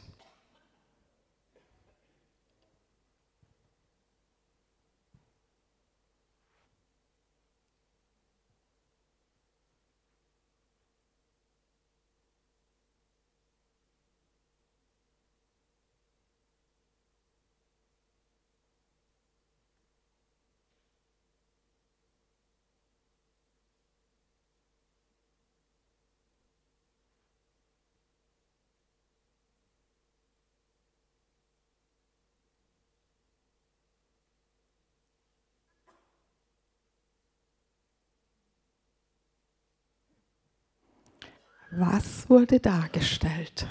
Was 41.72 42.30
wurde 42.30 42.60
dargestellt? 42.60 43.68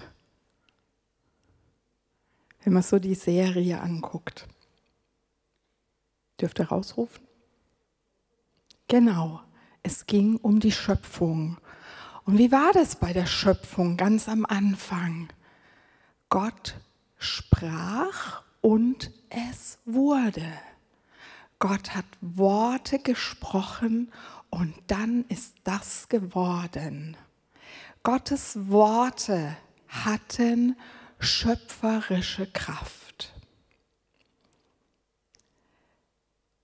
Wenn 2.62 2.75
man 2.75 2.83
so 2.83 2.99
die 2.99 3.15
Serie 3.15 3.81
anguckt. 3.81 4.47
Dürft 6.41 6.59
ihr 6.59 6.69
rausrufen? 6.69 7.25
Genau, 8.88 9.41
es 9.83 10.07
ging 10.07 10.37
um 10.37 10.61
die 10.61 10.73
Schöpfung. 10.73 11.57
Und 12.25 12.38
wie 12.38 12.53
war 12.53 12.73
das 12.73 12.97
bei 12.97 13.12
der 13.12 13.26
Schöpfung 13.26 13.97
ganz 13.97 14.29
am 14.29 14.45
Anfang? 14.45 15.29
Gott 16.29 16.75
sprach 17.19 18.43
und 18.61 19.11
es 19.31 19.79
wurde. 19.87 20.53
Gott 21.59 21.95
hat 21.95 22.05
Worte 22.21 22.99
gesprochen 22.99 24.12
und 24.50 24.75
dann 24.88 25.25
ist 25.29 25.55
das 25.65 26.09
geworden. 26.09 27.17
Gottes 28.07 28.69
Worte 28.69 29.57
hatten 29.89 30.77
schöpferische 31.19 32.47
Kraft. 32.47 33.35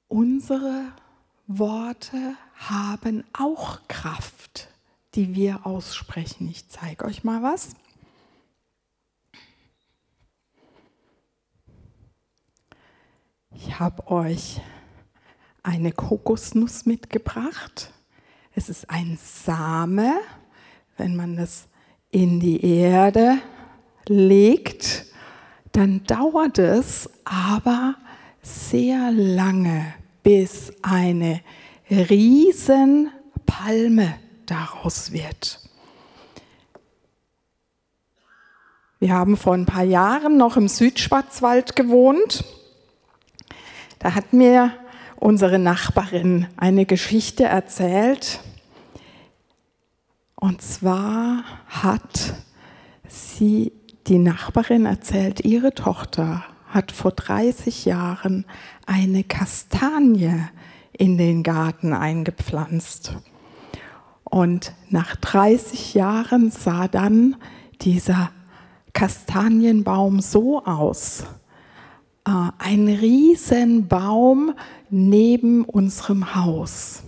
Unsere 0.07 0.93
Worte 1.49 2.37
haben 2.55 3.25
auch 3.33 3.81
Kraft, 3.89 4.69
die 5.17 5.35
wir 5.35 5.67
aussprechen. 5.67 6.49
Ich 6.49 6.69
zeige 6.69 7.07
euch 7.07 7.25
mal 7.25 7.43
was. 7.43 7.71
Ich 13.51 13.81
habe 13.81 14.07
euch 14.07 14.61
eine 15.65 15.91
Kokosnuss 15.91 16.87
mitgebracht. 16.87 17.93
Es 18.55 18.69
ist 18.69 18.89
ein 18.89 19.19
Same. 19.21 20.21
Wenn 20.97 21.17
man 21.17 21.37
das 21.37 21.69
in 22.11 22.41
die 22.41 22.65
Erde 22.65 23.39
legt, 24.07 25.07
dann 25.73 26.05
dauert 26.05 26.59
es 26.59 27.09
aber 27.25 27.97
sehr 28.43 29.11
lange, 29.11 29.95
bis 30.23 30.73
eine 30.83 31.41
Riesenpalme 31.91 33.13
daraus 34.47 35.13
wird. 35.13 35.61
Wir 39.01 39.15
haben 39.15 39.37
vor 39.37 39.55
ein 39.55 39.67
paar 39.67 39.83
Jahren 39.83 40.37
noch 40.37 40.57
im 40.57 40.69
Südschwarzwald 40.69 41.75
gewohnt. 41.75 42.45
Da 43.99 44.15
hat 44.15 44.33
mir 44.33 44.73
unsere 45.17 45.59
Nachbarin 45.59 46.47
eine 46.57 46.87
Geschichte 46.87 47.45
erzählt. 47.45 48.41
Und 50.43 50.61
zwar 50.61 51.45
hat 51.69 52.35
sie, 53.07 53.73
die 54.09 54.19
Nachbarin 54.19 54.87
erzählt, 54.87 55.45
ihre 55.45 55.73
Tochter 55.73 56.43
hat 56.67 56.91
vor 56.91 57.13
30 57.13 57.85
Jahren 57.85 58.45
eine 58.85 59.23
Kastanie 59.23 60.49
in 60.91 61.17
den 61.17 61.45
Garten 61.45 61.93
eingepflanzt. 61.93 63.19
Und 64.25 64.73
nach 64.91 65.15
30 65.15 65.95
Jahren 65.95 66.51
sah 66.51 66.89
dann 66.89 67.37
dieser 67.83 68.33
Kastanienbaum 68.95 70.19
so 70.19 70.65
aus, 70.65 71.23
äh, 72.27 72.49
ein 72.59 72.89
Riesenbaum 72.89 74.57
neben 74.91 75.65
unserem 75.65 76.35
Haus. 76.35 77.05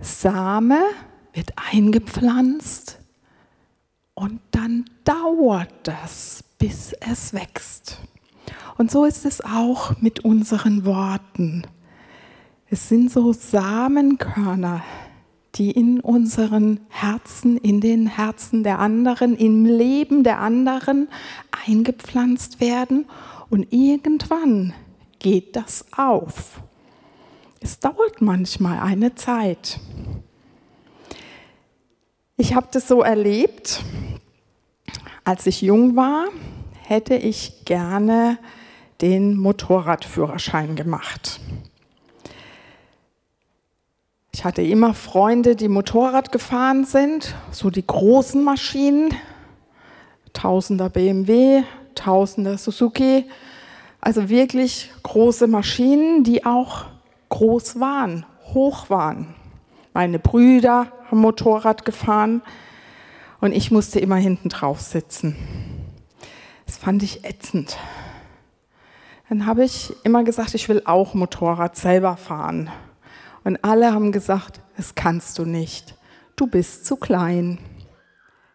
Same 0.00 0.80
wird 1.38 1.52
eingepflanzt 1.72 2.98
und 4.14 4.40
dann 4.50 4.86
dauert 5.04 5.72
das, 5.84 6.42
bis 6.58 6.92
es 6.94 7.32
wächst. 7.32 8.00
Und 8.76 8.90
so 8.90 9.04
ist 9.04 9.24
es 9.24 9.40
auch 9.44 10.00
mit 10.00 10.24
unseren 10.24 10.84
Worten. 10.84 11.62
Es 12.68 12.88
sind 12.88 13.12
so 13.12 13.32
Samenkörner, 13.32 14.82
die 15.54 15.70
in 15.70 16.00
unseren 16.00 16.80
Herzen, 16.88 17.56
in 17.56 17.80
den 17.80 18.08
Herzen 18.08 18.64
der 18.64 18.80
anderen, 18.80 19.36
im 19.36 19.64
Leben 19.64 20.24
der 20.24 20.40
anderen 20.40 21.06
eingepflanzt 21.68 22.60
werden 22.60 23.06
und 23.48 23.72
irgendwann 23.72 24.74
geht 25.20 25.54
das 25.54 25.86
auf. 25.96 26.62
Es 27.60 27.78
dauert 27.78 28.20
manchmal 28.20 28.80
eine 28.80 29.14
Zeit. 29.14 29.78
Ich 32.40 32.54
habe 32.54 32.68
das 32.70 32.86
so 32.86 33.02
erlebt, 33.02 33.82
als 35.24 35.44
ich 35.48 35.60
jung 35.60 35.96
war, 35.96 36.26
hätte 36.86 37.16
ich 37.16 37.64
gerne 37.64 38.38
den 39.00 39.36
Motorradführerschein 39.36 40.76
gemacht. 40.76 41.40
Ich 44.30 44.44
hatte 44.44 44.62
immer 44.62 44.94
Freunde, 44.94 45.56
die 45.56 45.66
Motorrad 45.66 46.30
gefahren 46.30 46.84
sind, 46.84 47.34
so 47.50 47.70
die 47.70 47.84
großen 47.84 48.44
Maschinen, 48.44 49.12
Tausender 50.32 50.90
BMW, 50.90 51.64
Tausender 51.96 52.56
Suzuki, 52.56 53.24
also 54.00 54.28
wirklich 54.28 54.92
große 55.02 55.48
Maschinen, 55.48 56.22
die 56.22 56.46
auch 56.46 56.84
groß 57.30 57.80
waren, 57.80 58.24
hoch 58.54 58.90
waren. 58.90 59.34
Meine 59.94 60.18
Brüder 60.18 60.92
haben 61.06 61.20
Motorrad 61.20 61.84
gefahren 61.84 62.42
und 63.40 63.52
ich 63.52 63.70
musste 63.70 64.00
immer 64.00 64.16
hinten 64.16 64.48
drauf 64.48 64.80
sitzen. 64.80 65.36
Das 66.66 66.76
fand 66.76 67.02
ich 67.02 67.24
ätzend. 67.24 67.78
Dann 69.28 69.46
habe 69.46 69.64
ich 69.64 69.94
immer 70.04 70.24
gesagt, 70.24 70.54
ich 70.54 70.68
will 70.68 70.82
auch 70.84 71.14
Motorrad 71.14 71.76
selber 71.76 72.16
fahren. 72.16 72.70
Und 73.44 73.62
alle 73.62 73.92
haben 73.92 74.12
gesagt, 74.12 74.60
das 74.76 74.94
kannst 74.94 75.38
du 75.38 75.44
nicht. 75.44 75.94
Du 76.36 76.46
bist 76.46 76.86
zu 76.86 76.96
klein. 76.96 77.58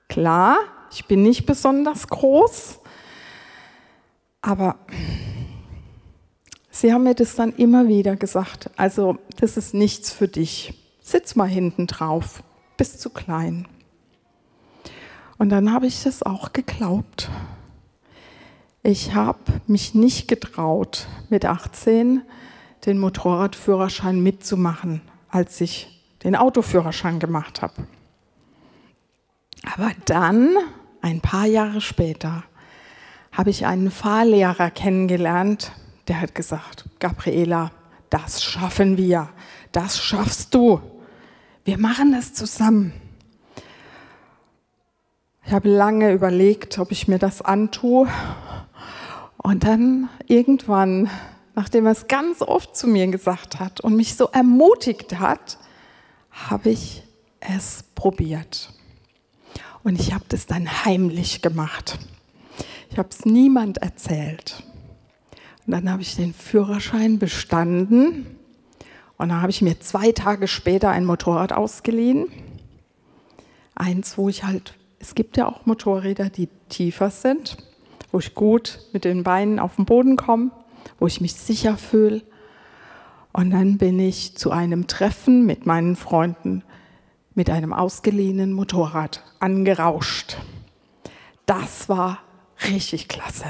Klar, 0.09 0.57
ich 0.91 1.05
bin 1.05 1.23
nicht 1.23 1.45
besonders 1.45 2.07
groß, 2.07 2.79
aber 4.41 4.77
sie 6.69 6.93
haben 6.93 7.03
mir 7.03 7.15
das 7.15 7.35
dann 7.35 7.53
immer 7.53 7.87
wieder 7.87 8.15
gesagt. 8.15 8.69
Also, 8.75 9.17
das 9.39 9.57
ist 9.57 9.73
nichts 9.73 10.11
für 10.11 10.27
dich. 10.27 10.82
Sitz 11.03 11.35
mal 11.35 11.49
hinten 11.49 11.85
drauf. 11.85 12.41
Bist 12.77 13.01
zu 13.01 13.11
klein. 13.11 13.67
Und 15.37 15.49
dann 15.49 15.71
habe 15.71 15.85
ich 15.85 16.01
das 16.03 16.23
auch 16.23 16.53
geglaubt. 16.53 17.29
Ich 18.81 19.13
habe 19.13 19.39
mich 19.67 19.93
nicht 19.93 20.27
getraut, 20.27 21.07
mit 21.29 21.45
18 21.45 22.23
den 22.85 22.97
Motorradführerschein 22.97 24.23
mitzumachen, 24.23 25.01
als 25.29 25.61
ich 25.61 26.01
den 26.23 26.35
Autoführerschein 26.35 27.19
gemacht 27.19 27.61
habe. 27.61 27.87
Aber 29.75 29.91
dann, 30.05 30.55
ein 31.01 31.21
paar 31.21 31.45
Jahre 31.45 31.81
später, 31.81 32.43
habe 33.31 33.49
ich 33.49 33.65
einen 33.65 33.91
Fahrlehrer 33.91 34.71
kennengelernt, 34.71 35.71
der 36.07 36.21
hat 36.21 36.35
gesagt, 36.35 36.85
Gabriela, 36.99 37.71
das 38.09 38.43
schaffen 38.43 38.97
wir, 38.97 39.29
das 39.71 39.97
schaffst 39.99 40.53
du. 40.53 40.81
Wir 41.63 41.77
machen 41.77 42.11
das 42.11 42.33
zusammen. 42.33 42.93
Ich 45.45 45.51
habe 45.51 45.69
lange 45.69 46.11
überlegt, 46.13 46.77
ob 46.79 46.91
ich 46.91 47.07
mir 47.07 47.19
das 47.19 47.41
antue. 47.41 48.07
Und 49.37 49.63
dann 49.63 50.09
irgendwann 50.27 51.09
nachdem 51.55 51.85
er 51.85 51.91
es 51.91 52.07
ganz 52.07 52.41
oft 52.41 52.75
zu 52.75 52.87
mir 52.87 53.07
gesagt 53.07 53.59
hat 53.59 53.81
und 53.81 53.95
mich 53.95 54.15
so 54.15 54.27
ermutigt 54.27 55.19
hat, 55.19 55.57
habe 56.31 56.69
ich 56.69 57.03
es 57.39 57.83
probiert. 57.95 58.73
Und 59.83 59.99
ich 59.99 60.13
habe 60.13 60.25
das 60.29 60.45
dann 60.45 60.85
heimlich 60.85 61.41
gemacht. 61.41 61.99
Ich 62.89 62.97
habe 62.97 63.09
es 63.09 63.25
niemand 63.25 63.79
erzählt. 63.79 64.63
Und 65.65 65.71
dann 65.71 65.91
habe 65.91 66.01
ich 66.01 66.15
den 66.15 66.33
Führerschein 66.33 67.19
bestanden. 67.19 68.37
Und 69.23 69.29
dann 69.29 69.41
habe 69.41 69.51
ich 69.51 69.61
mir 69.61 69.79
zwei 69.79 70.11
Tage 70.11 70.49
später 70.49 70.89
ein 70.89 71.05
Motorrad 71.05 71.53
ausgeliehen. 71.53 72.27
Eins, 73.73 74.17
wo 74.17 74.27
ich 74.27 74.43
halt, 74.43 74.73
es 74.99 75.15
gibt 75.15 75.37
ja 75.37 75.47
auch 75.47 75.65
Motorräder, 75.65 76.29
die 76.29 76.49
tiefer 76.67 77.09
sind, 77.09 77.55
wo 78.11 78.19
ich 78.19 78.35
gut 78.35 78.79
mit 78.91 79.05
den 79.05 79.23
Beinen 79.23 79.59
auf 79.59 79.77
den 79.77 79.85
Boden 79.85 80.17
komme 80.17 80.51
wo 80.99 81.07
ich 81.07 81.21
mich 81.21 81.35
sicher 81.35 81.77
fühle. 81.77 82.21
Und 83.31 83.51
dann 83.51 83.77
bin 83.77 83.97
ich 83.97 84.35
zu 84.35 84.51
einem 84.51 84.87
Treffen 84.87 85.45
mit 85.45 85.65
meinen 85.65 85.95
Freunden 85.95 86.61
mit 87.33 87.49
einem 87.49 87.71
ausgeliehenen 87.71 88.51
Motorrad 88.51 89.23
angerauscht. 89.39 90.35
Das 91.45 91.87
war 91.87 92.19
richtig 92.69 93.07
klasse. 93.07 93.45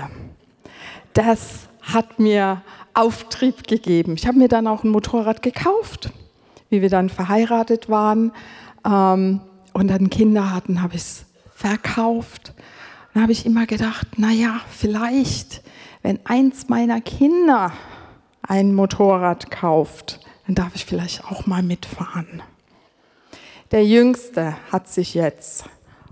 Das 1.13 1.67
hat 1.84 2.19
mir 2.19 2.62
Auftrieb 2.93 3.67
gegeben. 3.67 4.15
Ich 4.15 4.28
habe 4.28 4.38
mir 4.38 4.48
dann 4.48 4.67
auch 4.67 4.84
ein 4.84 4.89
Motorrad 4.89 5.41
gekauft, 5.41 6.12
wie 6.69 6.82
wir 6.82 6.89
dann 6.89 7.10
verheiratet 7.10 7.89
waren 7.89 8.32
ähm, 8.86 9.41
und 9.74 9.88
dann 9.88 10.10
Kinder 10.10 10.54
hatten, 10.54 10.82
habe 10.82 10.96
ich 10.96 11.02
es 11.02 11.26
verkauft. 11.54 12.54
Dann 13.13 13.24
habe 13.24 13.32
ich 13.32 13.46
immer 13.46 13.65
gedacht, 13.67 14.17
naja, 14.17 14.60
vielleicht 14.69 15.62
wenn 16.04 16.19
eins 16.26 16.67
meiner 16.67 17.00
Kinder 17.00 17.72
ein 18.41 18.76
Motorrad 18.76 19.50
kauft, 19.50 20.19
dann 20.46 20.56
darf 20.56 20.76
ich 20.76 20.86
vielleicht 20.86 21.24
auch 21.24 21.48
mal 21.48 21.63
mitfahren. 21.63 22.43
Der 23.72 23.86
Jüngste 23.86 24.56
hat 24.69 24.89
sich 24.89 25.13
jetzt 25.13 25.63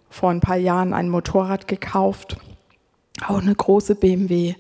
vor 0.10 0.32
ein 0.32 0.40
paar 0.40 0.56
Jahren 0.56 0.94
ein 0.94 1.10
Motorrad 1.10 1.68
gekauft, 1.68 2.38
auch 3.28 3.42
eine 3.42 3.54
große 3.54 3.96
BMW. 3.96 4.56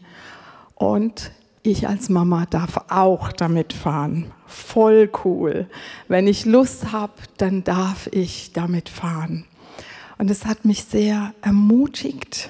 Und 0.81 1.31
ich 1.61 1.87
als 1.87 2.09
Mama 2.09 2.47
darf 2.47 2.85
auch 2.89 3.31
damit 3.31 3.71
fahren. 3.71 4.31
Voll 4.47 5.11
cool. 5.23 5.67
Wenn 6.07 6.25
ich 6.25 6.45
Lust 6.45 6.91
habe, 6.91 7.13
dann 7.37 7.63
darf 7.63 8.07
ich 8.07 8.51
damit 8.53 8.89
fahren. 8.89 9.45
Und 10.17 10.31
es 10.31 10.47
hat 10.47 10.65
mich 10.65 10.85
sehr 10.85 11.35
ermutigt, 11.43 12.49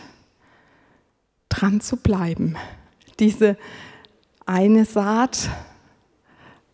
dran 1.49 1.81
zu 1.81 1.97
bleiben. 1.97 2.55
Diese 3.19 3.57
eine 4.45 4.85
Saat 4.85 5.49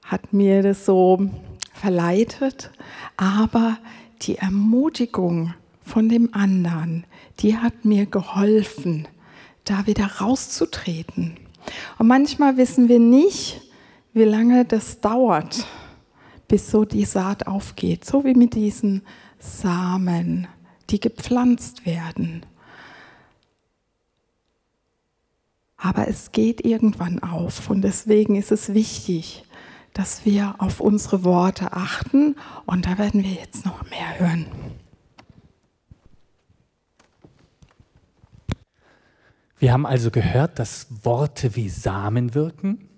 hat 0.06 0.34
mir 0.34 0.62
das 0.62 0.86
so 0.86 1.28
verleitet, 1.74 2.70
aber 3.17 3.80
die 4.22 4.38
Ermutigung 4.38 5.56
von 5.82 6.08
dem 6.08 6.36
anderen, 6.36 7.08
die 7.39 7.58
hat 7.58 7.84
mir 7.84 8.06
geholfen, 8.06 9.08
da 9.63 9.88
wieder 9.88 10.06
rauszutreten. 10.22 11.46
Und 11.97 12.08
manchmal 12.08 12.58
wissen 12.58 12.89
wir 12.89 12.99
nicht, 12.99 13.62
wie 14.13 14.23
lange 14.23 14.65
das 14.65 14.99
dauert, 14.99 15.65
bis 16.47 16.71
so 16.71 16.86
die 16.86 17.06
Saat 17.06 17.47
aufgeht, 17.47 18.06
so 18.06 18.23
wie 18.23 18.34
mit 18.34 18.56
diesen 18.56 19.03
Samen, 19.39 20.47
die 20.89 20.99
gepflanzt 20.99 21.86
werden. 21.86 22.45
Aber 25.77 26.08
es 26.08 26.32
geht 26.32 26.65
irgendwann 26.65 27.21
auf 27.21 27.69
und 27.69 27.82
deswegen 27.82 28.36
ist 28.36 28.51
es 28.51 28.73
wichtig, 28.73 29.43
dass 29.93 30.25
wir 30.25 30.56
auf 30.58 30.80
unsere 30.80 31.23
Worte 31.23 31.73
achten 31.73 32.36
und 32.65 32.86
da 32.86 32.97
werden 32.97 33.23
wir 33.23 33.32
jetzt 33.32 33.65
noch 33.65 33.88
mehr 33.89 34.19
hören. 34.19 34.47
Wir 39.60 39.74
haben 39.74 39.86
also 39.86 40.12
gehört, 40.12 40.60
dass 40.60 40.88
Worte 41.04 41.56
wie 41.56 41.70
Samen 41.70 42.36
wirken. 42.36 42.89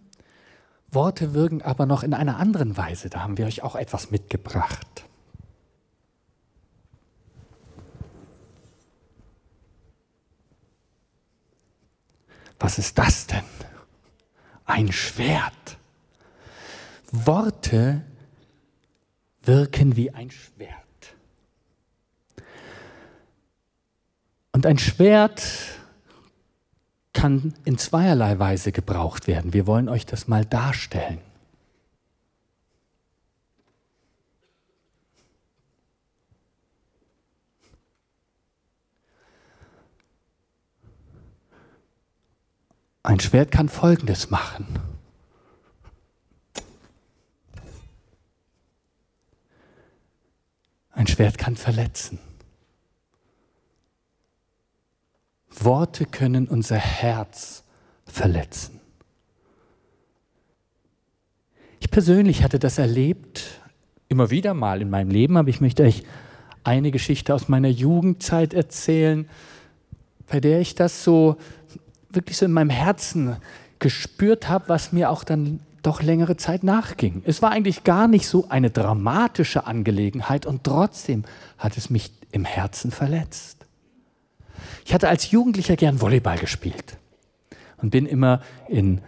Worte 0.92 1.34
wirken 1.34 1.62
aber 1.62 1.86
noch 1.86 2.04
in 2.04 2.14
einer 2.14 2.38
anderen 2.38 2.76
Weise. 2.76 3.10
Da 3.10 3.22
haben 3.22 3.38
wir 3.38 3.46
euch 3.46 3.64
auch 3.64 3.76
etwas 3.76 4.12
mitgebracht. 4.12 5.06
Was 12.60 12.78
ist 12.78 12.98
das 12.98 13.28
denn? 13.28 13.44
Ein 14.66 14.92
Schwert. 14.92 15.78
Worte 17.12 18.02
wirken 19.44 19.96
wie 19.96 20.12
ein 20.12 20.30
Schwert. 20.30 20.76
Und 24.52 24.66
ein 24.66 24.78
Schwert 24.78 25.79
kann 27.20 27.54
in 27.66 27.78
zweierlei 27.78 28.40
Weise 28.40 28.72
gebraucht 28.72 29.28
werden. 29.28 29.52
Wir 29.52 29.68
wollen 29.68 29.90
euch 29.90 30.06
das 30.06 30.30
mal 30.30 30.46
darstellen. 30.46 31.20
Ein 43.04 43.20
Schwert 43.20 43.52
kann 43.52 43.68
Folgendes 43.68 44.30
machen. 44.30 44.80
Ein 50.92 51.08
Schwert 51.08 51.38
kann 51.38 51.58
verletzen. 51.58 52.29
Worte 55.64 56.06
können 56.06 56.48
unser 56.48 56.78
Herz 56.78 57.64
verletzen. 58.06 58.80
Ich 61.80 61.92
persönlich 61.92 62.44
hatte 62.44 62.60
das 62.60 62.78
erlebt, 62.78 63.62
immer 64.10 64.30
wieder 64.30 64.54
mal 64.54 64.82
in 64.82 64.90
meinem 64.90 65.12
Leben, 65.12 65.38
aber 65.38 65.50
ich 65.50 65.62
möchte 65.62 65.84
euch 65.84 66.04
eine 66.64 66.92
Geschichte 66.92 67.34
aus 67.34 67.48
meiner 67.48 67.70
Jugendzeit 67.70 68.54
erzählen, 68.54 69.30
bei 70.28 70.40
der 70.40 70.60
ich 70.60 70.76
das 70.76 71.04
so 71.04 71.38
wirklich 72.10 72.38
so 72.38 72.46
in 72.46 72.52
meinem 72.52 72.70
Herzen 72.70 73.38
gespürt 73.80 74.50
habe, 74.50 74.70
was 74.70 74.92
mir 74.92 75.10
auch 75.10 75.24
dann 75.24 75.62
doch 75.82 76.02
längere 76.02 76.36
Zeit 76.36 76.64
nachging. 76.64 77.22
Es 77.26 77.42
war 77.42 77.52
eigentlich 77.52 77.84
gar 77.84 78.08
nicht 78.08 78.28
so 78.28 78.50
eine 78.50 78.70
dramatische 78.70 79.66
Angelegenheit 79.66 80.46
und 80.46 80.64
trotzdem 80.64 81.24
hat 81.58 81.78
es 81.78 81.90
mich 81.90 82.12
im 82.32 82.46
Herzen 82.46 82.92
verletzt. 82.92 83.66
Ich 84.90 84.94
hatte 84.96 85.08
als 85.08 85.30
Jugendlicher 85.30 85.76
gern 85.76 86.02
Volleyball 86.02 86.40
gespielt 86.40 86.98
und 87.78 87.92
bin 87.92 88.08
immer 88.08 88.42
in 88.68 89.02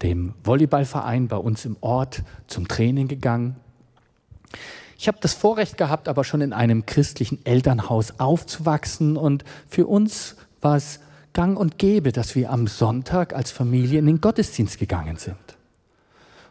dem 0.00 0.32
Volleyballverein 0.42 1.28
bei 1.28 1.36
uns 1.36 1.66
im 1.66 1.76
Ort 1.82 2.22
zum 2.46 2.66
Training 2.66 3.08
gegangen. 3.08 3.56
Ich 4.96 5.06
habe 5.06 5.18
das 5.20 5.34
Vorrecht 5.34 5.76
gehabt, 5.76 6.08
aber 6.08 6.24
schon 6.24 6.40
in 6.40 6.54
einem 6.54 6.86
christlichen 6.86 7.44
Elternhaus 7.44 8.18
aufzuwachsen 8.18 9.18
und 9.18 9.44
für 9.68 9.86
uns 9.86 10.34
war 10.62 10.76
es 10.76 10.98
gang 11.34 11.58
und 11.58 11.76
gäbe, 11.76 12.10
dass 12.12 12.34
wir 12.34 12.50
am 12.50 12.66
Sonntag 12.66 13.34
als 13.34 13.50
Familie 13.50 13.98
in 13.98 14.06
den 14.06 14.22
Gottesdienst 14.22 14.78
gegangen 14.78 15.18
sind. 15.18 15.36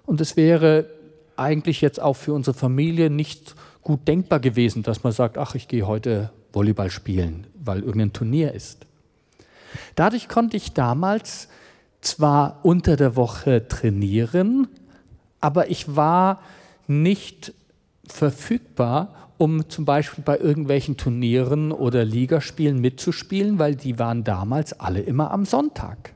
Und 0.06 0.22
es 0.22 0.38
wäre 0.38 0.86
eigentlich 1.36 1.82
jetzt 1.82 2.00
auch 2.00 2.13
für 2.13 2.34
unsere 2.34 2.56
Familie 2.56 3.10
nicht 3.10 3.56
gut 3.82 4.08
denkbar 4.08 4.40
gewesen, 4.40 4.84
dass 4.84 5.04
man 5.04 5.13
sagt, 5.13 5.40
ach, 5.40 5.56
ich 5.56 5.68
gehe 5.68 5.88
heute 5.88 6.30
Volleyball 6.54 6.92
spielen, 6.92 7.48
weil 7.67 7.80
irgendein 7.80 8.13
Turnier 8.13 8.53
ist. 8.53 8.86
Dadurch 9.95 10.27
konnte 10.27 10.58
ich 10.58 10.73
damals 10.73 11.49
zwar 12.01 12.60
unter 12.63 12.95
der 12.95 13.15
Woche 13.15 13.67
trainieren, 13.67 14.67
aber 15.41 15.69
ich 15.69 15.95
war 15.95 16.41
nicht 16.88 17.53
verfügbar, 18.08 19.13
um 19.38 19.69
zum 19.69 19.86
Beispiel 19.86 20.23
bei 20.23 20.38
irgendwelchen 20.38 20.97
Turnieren 20.97 21.71
oder 21.71 22.03
Ligaspielen 22.06 22.80
mitzuspielen, 22.80 23.60
weil 23.60 23.75
die 23.75 23.99
waren 23.99 24.23
damals 24.23 24.80
alle 24.80 25.01
immer 25.01 25.32
am 25.32 25.45
Sonntag. 25.45 26.13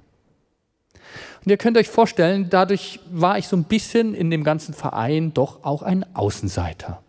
Und 1.43 1.49
ihr 1.49 1.57
könnt 1.57 1.77
euch 1.77 1.89
vorstellen, 1.89 2.47
dadurch 2.49 2.99
war 3.11 3.37
ich 3.37 3.47
so 3.47 3.55
ein 3.55 3.63
bisschen 3.63 4.13
in 4.13 4.29
dem 4.29 4.43
ganzen 4.43 4.73
Verein 4.73 5.33
doch 5.33 5.63
auch 5.63 5.81
ein 5.81 6.05
Außenseiter. 6.15 7.01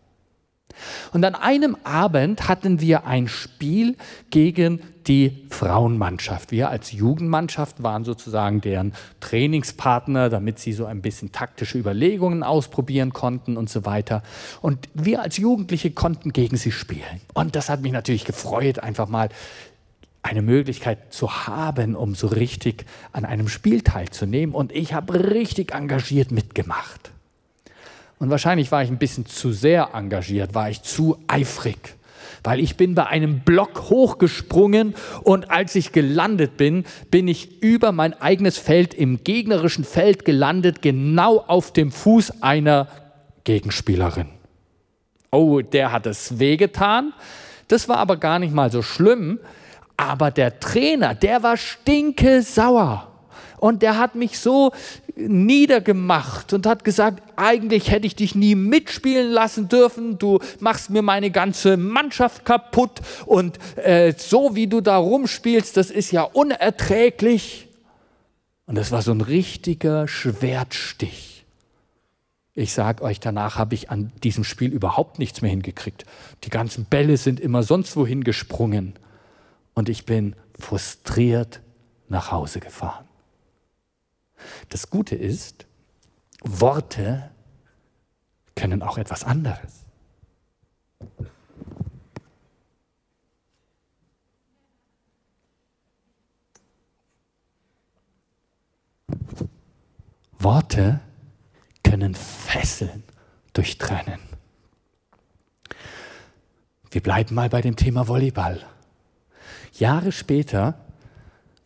Und 1.13 1.25
an 1.25 1.35
einem 1.35 1.77
Abend 1.85 2.49
hatten 2.49 2.81
wir 2.81 3.07
ein 3.07 3.29
Spiel 3.29 3.97
gegen 4.31 4.81
die 5.07 5.47
Frauenmannschaft. 5.51 6.53
Wir 6.53 6.71
als 6.71 6.93
Jugendmannschaft 6.93 7.83
waren 7.83 8.05
sozusagen 8.05 8.61
deren 8.61 8.93
Trainingspartner, 9.21 10.29
damit 10.29 10.59
sie 10.59 10.73
so 10.73 10.87
ein 10.87 11.03
bisschen 11.03 11.33
taktische 11.33 11.79
Überlegungen 11.79 12.43
ausprobieren 12.43 13.13
konnten 13.13 13.57
und 13.57 13.69
so 13.69 13.85
weiter. 13.85 14.23
Und 14.61 14.89
wir 14.95 15.23
als 15.23 15.37
Jugendliche 15.37 15.91
konnten 15.91 16.33
gegen 16.33 16.57
sie 16.57 16.73
spielen. 16.73 17.21
Und 17.35 17.57
das 17.57 17.69
hat 17.69 17.83
mich 17.83 17.93
natürlich 17.93 18.25
gefreut, 18.25 18.79
einfach 18.79 19.09
mal 19.09 19.29
eine 20.23 20.43
Möglichkeit 20.43 21.13
zu 21.13 21.47
haben, 21.47 21.97
um 21.97 22.15
so 22.15 22.29
richtig 22.29 22.87
an 23.13 23.25
einem 23.25 23.49
Spiel 23.49 23.83
teilzunehmen. 23.83 24.55
Und 24.55 24.73
ich 24.73 24.95
habe 24.95 25.33
richtig 25.33 25.75
engagiert 25.75 26.31
mitgemacht. 26.31 27.11
Und 28.23 28.31
wahrscheinlich 28.31 28.71
war 28.71 28.85
ich 28.85 28.89
ein 28.89 28.99
bisschen 28.99 29.27
zu 29.27 29.51
sehr 29.51 29.95
engagiert, 29.95 30.55
war 30.55 30.71
ich 30.71 30.83
zu 30.83 31.19
eifrig. 31.27 31.97
Weil 32.45 32.61
ich 32.61 32.77
bin 32.77 32.95
bei 32.95 33.09
einem 33.09 33.41
Block 33.41 33.91
hochgesprungen 33.91 34.95
und 35.25 35.51
als 35.51 35.75
ich 35.75 35.91
gelandet 35.91 36.57
bin, 36.57 36.85
bin 37.11 37.27
ich 37.27 37.61
über 37.65 37.91
mein 37.91 38.15
eigenes 38.21 38.59
Feld 38.59 38.95
im 38.95 39.25
gegnerischen 39.25 39.83
Feld 39.83 40.25
gelandet, 40.25 40.83
genau 40.83 41.39
auf 41.39 41.73
dem 41.73 41.91
Fuß 41.91 42.45
einer 42.45 42.87
Gegenspielerin. 43.43 44.29
Oh, 45.33 45.61
der 45.61 45.91
hat 45.91 46.07
es 46.07 46.39
wehgetan. 46.39 47.13
Das 47.67 47.89
war 47.89 47.97
aber 47.97 48.19
gar 48.19 48.39
nicht 48.39 48.55
mal 48.55 48.71
so 48.71 48.83
schlimm, 48.83 49.41
aber 49.97 50.31
der 50.31 50.61
Trainer, 50.61 51.17
der 51.17 51.43
war 51.43 51.57
stinke 51.57 52.43
sauer. 52.43 53.09
Und 53.63 53.83
der 53.83 53.97
hat 53.97 54.17
mich 54.17 54.41
so 54.41 54.73
niedergemacht 55.17 56.53
und 56.53 56.67
hat 56.67 56.85
gesagt, 56.85 57.23
eigentlich 57.37 57.91
hätte 57.91 58.07
ich 58.07 58.17
dich 58.17 58.35
nie 58.35 58.55
mitspielen 58.55 59.31
lassen 59.31 59.69
dürfen, 59.69 60.19
du 60.19 60.39
machst 60.61 60.91
mir 60.91 61.03
meine 61.03 61.31
ganze 61.31 61.77
Mannschaft 61.77 62.45
kaputt 62.45 63.01
und 63.27 63.59
äh, 63.77 64.15
so 64.17 64.55
wie 64.55 64.67
du 64.67 64.81
da 64.81 64.97
rumspielst, 64.97 65.77
das 65.77 65.91
ist 65.91 66.13
ja 66.13 66.23
unerträglich. 66.23 67.69
Und 68.67 68.77
das 68.77 68.91
war 68.91 69.03
so 69.03 69.13
ein 69.13 69.21
richtiger 69.21 70.09
Schwertstich. 70.09 71.45
Ich 72.55 72.73
sage 72.73 73.03
euch, 73.03 73.19
danach 73.19 73.57
habe 73.57 73.75
ich 73.75 73.91
an 73.91 74.13
diesem 74.23 74.45
Spiel 74.45 74.73
überhaupt 74.73 75.19
nichts 75.19 75.41
mehr 75.41 75.51
hingekriegt. 75.51 76.05
Die 76.45 76.51
ganzen 76.51 76.85
Bälle 76.85 77.17
sind 77.17 77.41
immer 77.41 77.63
sonst 77.63 77.97
wohin 77.97 78.25
gesprungen 78.25 78.95
und 79.75 79.89
ich 79.89 80.05
bin 80.05 80.37
frustriert 80.59 81.61
nach 82.09 82.31
Hause 82.31 82.61
gefahren. 82.61 83.07
Das 84.69 84.91
Gute 84.91 85.15
ist, 85.15 85.67
Worte 86.43 87.31
können 88.55 88.83
auch 88.83 88.99
etwas 88.99 89.25
anderes. 89.25 89.85
Worte 100.39 101.01
können 101.85 102.15
Fesseln 102.15 103.05
durchtrennen. 103.53 104.21
wir 106.91 107.03
bleiben 107.03 107.35
mal 107.35 107.49
bei 107.49 107.61
dem 107.61 107.77
Thema 107.77 108.09
Volleyball. 108.09 108.61
Jahre 109.73 110.13
später 110.13 110.75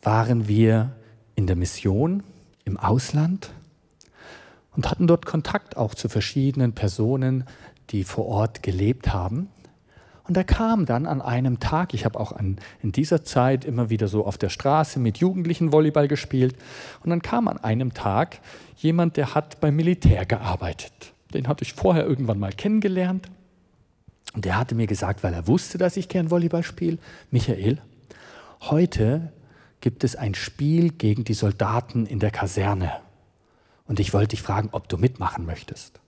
waren 0.02 0.46
wir 0.46 0.92
in 1.34 1.46
der 1.46 1.56
Mission 1.56 2.22
im 2.66 2.76
Ausland 2.76 3.50
und 4.76 4.90
hatten 4.90 5.06
dort 5.06 5.24
Kontakt 5.24 5.76
auch 5.76 5.94
zu 5.94 6.10
verschiedenen 6.10 6.74
Personen, 6.74 7.44
die 7.90 8.04
vor 8.04 8.26
Ort 8.26 8.62
gelebt 8.62 9.14
haben. 9.14 9.48
Und 10.24 10.36
da 10.36 10.42
kam 10.42 10.86
dann 10.86 11.06
an 11.06 11.22
einem 11.22 11.60
Tag, 11.60 11.94
ich 11.94 12.04
habe 12.04 12.18
auch 12.18 12.32
an, 12.32 12.58
in 12.82 12.90
dieser 12.90 13.24
Zeit 13.24 13.64
immer 13.64 13.90
wieder 13.90 14.08
so 14.08 14.26
auf 14.26 14.36
der 14.36 14.48
Straße 14.48 14.98
mit 14.98 15.18
Jugendlichen 15.18 15.72
Volleyball 15.72 16.08
gespielt, 16.08 16.56
und 17.04 17.10
dann 17.10 17.22
kam 17.22 17.46
an 17.46 17.58
einem 17.58 17.94
Tag 17.94 18.40
jemand, 18.76 19.16
der 19.16 19.36
hat 19.36 19.60
beim 19.60 19.76
Militär 19.76 20.26
gearbeitet. 20.26 21.14
Den 21.32 21.46
hatte 21.46 21.62
ich 21.62 21.74
vorher 21.74 22.04
irgendwann 22.04 22.40
mal 22.40 22.52
kennengelernt. 22.52 23.28
Und 24.34 24.44
der 24.44 24.58
hatte 24.58 24.74
mir 24.74 24.88
gesagt, 24.88 25.22
weil 25.22 25.32
er 25.32 25.46
wusste, 25.46 25.78
dass 25.78 25.96
ich 25.96 26.08
gern 26.08 26.30
Volleyball 26.30 26.64
spiele, 26.64 26.98
Michael, 27.30 27.78
heute 28.62 29.32
gibt 29.80 30.04
es 30.04 30.16
ein 30.16 30.34
Spiel 30.34 30.90
gegen 30.90 31.24
die 31.24 31.34
Soldaten 31.34 32.06
in 32.06 32.18
der 32.18 32.30
Kaserne. 32.30 32.92
Und 33.86 34.00
ich 34.00 34.12
wollte 34.12 34.28
dich 34.28 34.42
fragen, 34.42 34.70
ob 34.72 34.88
du 34.88 34.96
mitmachen 34.96 35.46
möchtest. 35.46 36.00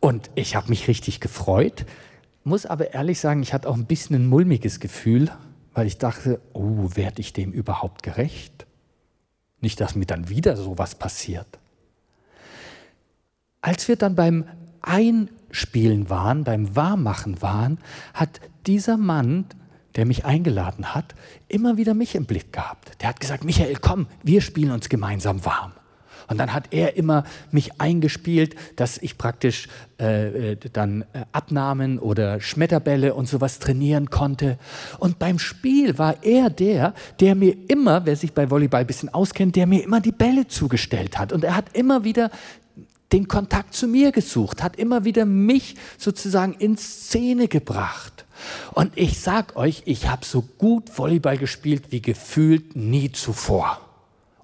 Und 0.00 0.30
ich 0.34 0.56
habe 0.56 0.68
mich 0.68 0.88
richtig 0.88 1.20
gefreut, 1.20 1.86
muss 2.44 2.66
aber 2.66 2.92
ehrlich 2.92 3.20
sagen, 3.20 3.42
ich 3.42 3.54
hatte 3.54 3.68
auch 3.68 3.74
ein 3.74 3.86
bisschen 3.86 4.16
ein 4.16 4.26
mulmiges 4.26 4.78
Gefühl, 4.78 5.30
weil 5.72 5.86
ich 5.86 5.98
dachte, 5.98 6.40
oh, 6.52 6.90
werde 6.94 7.20
ich 7.20 7.32
dem 7.32 7.52
überhaupt 7.52 8.02
gerecht? 8.02 8.66
Nicht, 9.60 9.80
dass 9.80 9.94
mir 9.94 10.06
dann 10.06 10.28
wieder 10.28 10.56
sowas 10.56 10.94
passiert. 10.94 11.58
Als 13.62 13.88
wir 13.88 13.96
dann 13.96 14.14
beim 14.14 14.44
Einspielen 14.82 16.10
waren, 16.10 16.44
beim 16.44 16.76
Warmmachen 16.76 17.40
waren, 17.40 17.78
hat 18.12 18.40
dieser 18.66 18.98
Mann, 18.98 19.46
der 19.96 20.06
mich 20.06 20.24
eingeladen 20.24 20.94
hat, 20.94 21.14
immer 21.48 21.76
wieder 21.76 21.94
mich 21.94 22.14
im 22.14 22.26
Blick 22.26 22.52
gehabt. 22.52 23.00
Der 23.00 23.08
hat 23.08 23.20
gesagt, 23.20 23.44
Michael, 23.44 23.76
komm, 23.80 24.06
wir 24.22 24.40
spielen 24.40 24.70
uns 24.70 24.88
gemeinsam 24.88 25.44
warm. 25.44 25.72
Und 26.26 26.38
dann 26.38 26.52
hat 26.52 26.68
er 26.70 26.96
immer 26.96 27.24
mich 27.50 27.80
eingespielt, 27.80 28.54
dass 28.76 28.98
ich 28.98 29.18
praktisch 29.18 29.68
äh, 30.00 30.52
äh, 30.52 30.56
dann 30.72 31.02
äh, 31.12 31.24
Abnahmen 31.32 31.98
oder 31.98 32.40
Schmetterbälle 32.40 33.14
und 33.14 33.28
sowas 33.28 33.58
trainieren 33.58 34.10
konnte. 34.10 34.58
Und 34.98 35.18
beim 35.18 35.38
Spiel 35.38 35.98
war 35.98 36.22
er 36.22 36.50
der, 36.50 36.94
der 37.20 37.34
mir 37.34 37.54
immer, 37.68 38.06
wer 38.06 38.16
sich 38.16 38.32
bei 38.32 38.50
Volleyball 38.50 38.80
ein 38.80 38.86
bisschen 38.86 39.12
auskennt, 39.12 39.56
der 39.56 39.66
mir 39.66 39.84
immer 39.84 40.00
die 40.00 40.12
Bälle 40.12 40.48
zugestellt 40.48 41.18
hat. 41.18 41.32
Und 41.32 41.44
er 41.44 41.56
hat 41.56 41.76
immer 41.76 42.04
wieder 42.04 42.30
den 43.12 43.28
Kontakt 43.28 43.74
zu 43.74 43.86
mir 43.86 44.10
gesucht, 44.10 44.62
hat 44.62 44.76
immer 44.76 45.04
wieder 45.04 45.24
mich 45.24 45.76
sozusagen 45.98 46.54
in 46.54 46.76
Szene 46.76 47.48
gebracht. 47.48 48.23
Und 48.72 48.92
ich 48.96 49.20
sag 49.20 49.56
euch, 49.56 49.82
ich 49.86 50.08
habe 50.08 50.24
so 50.24 50.42
gut 50.42 50.96
Volleyball 50.96 51.38
gespielt 51.38 51.90
wie 51.90 52.02
gefühlt 52.02 52.76
nie 52.76 53.12
zuvor. 53.12 53.80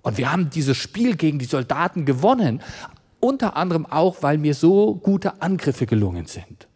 Und 0.03 0.19
wir 0.19 0.33
haben 0.33 0.51
dieses 0.51 0.77
Spiel 0.77 1.17
gegen 1.17 1.39
die 1.39 1.45
Soldaten 1.45 2.05
gewonnen, 2.05 2.63
unter 3.21 3.57
anderem 3.57 3.87
auch, 3.87 4.23
weil 4.23 4.39
mir 4.39 4.55
so 4.55 4.95
gute 4.95 5.43
Angriffe 5.43 5.87
gelungen 5.87 6.27
sind. 6.27 6.69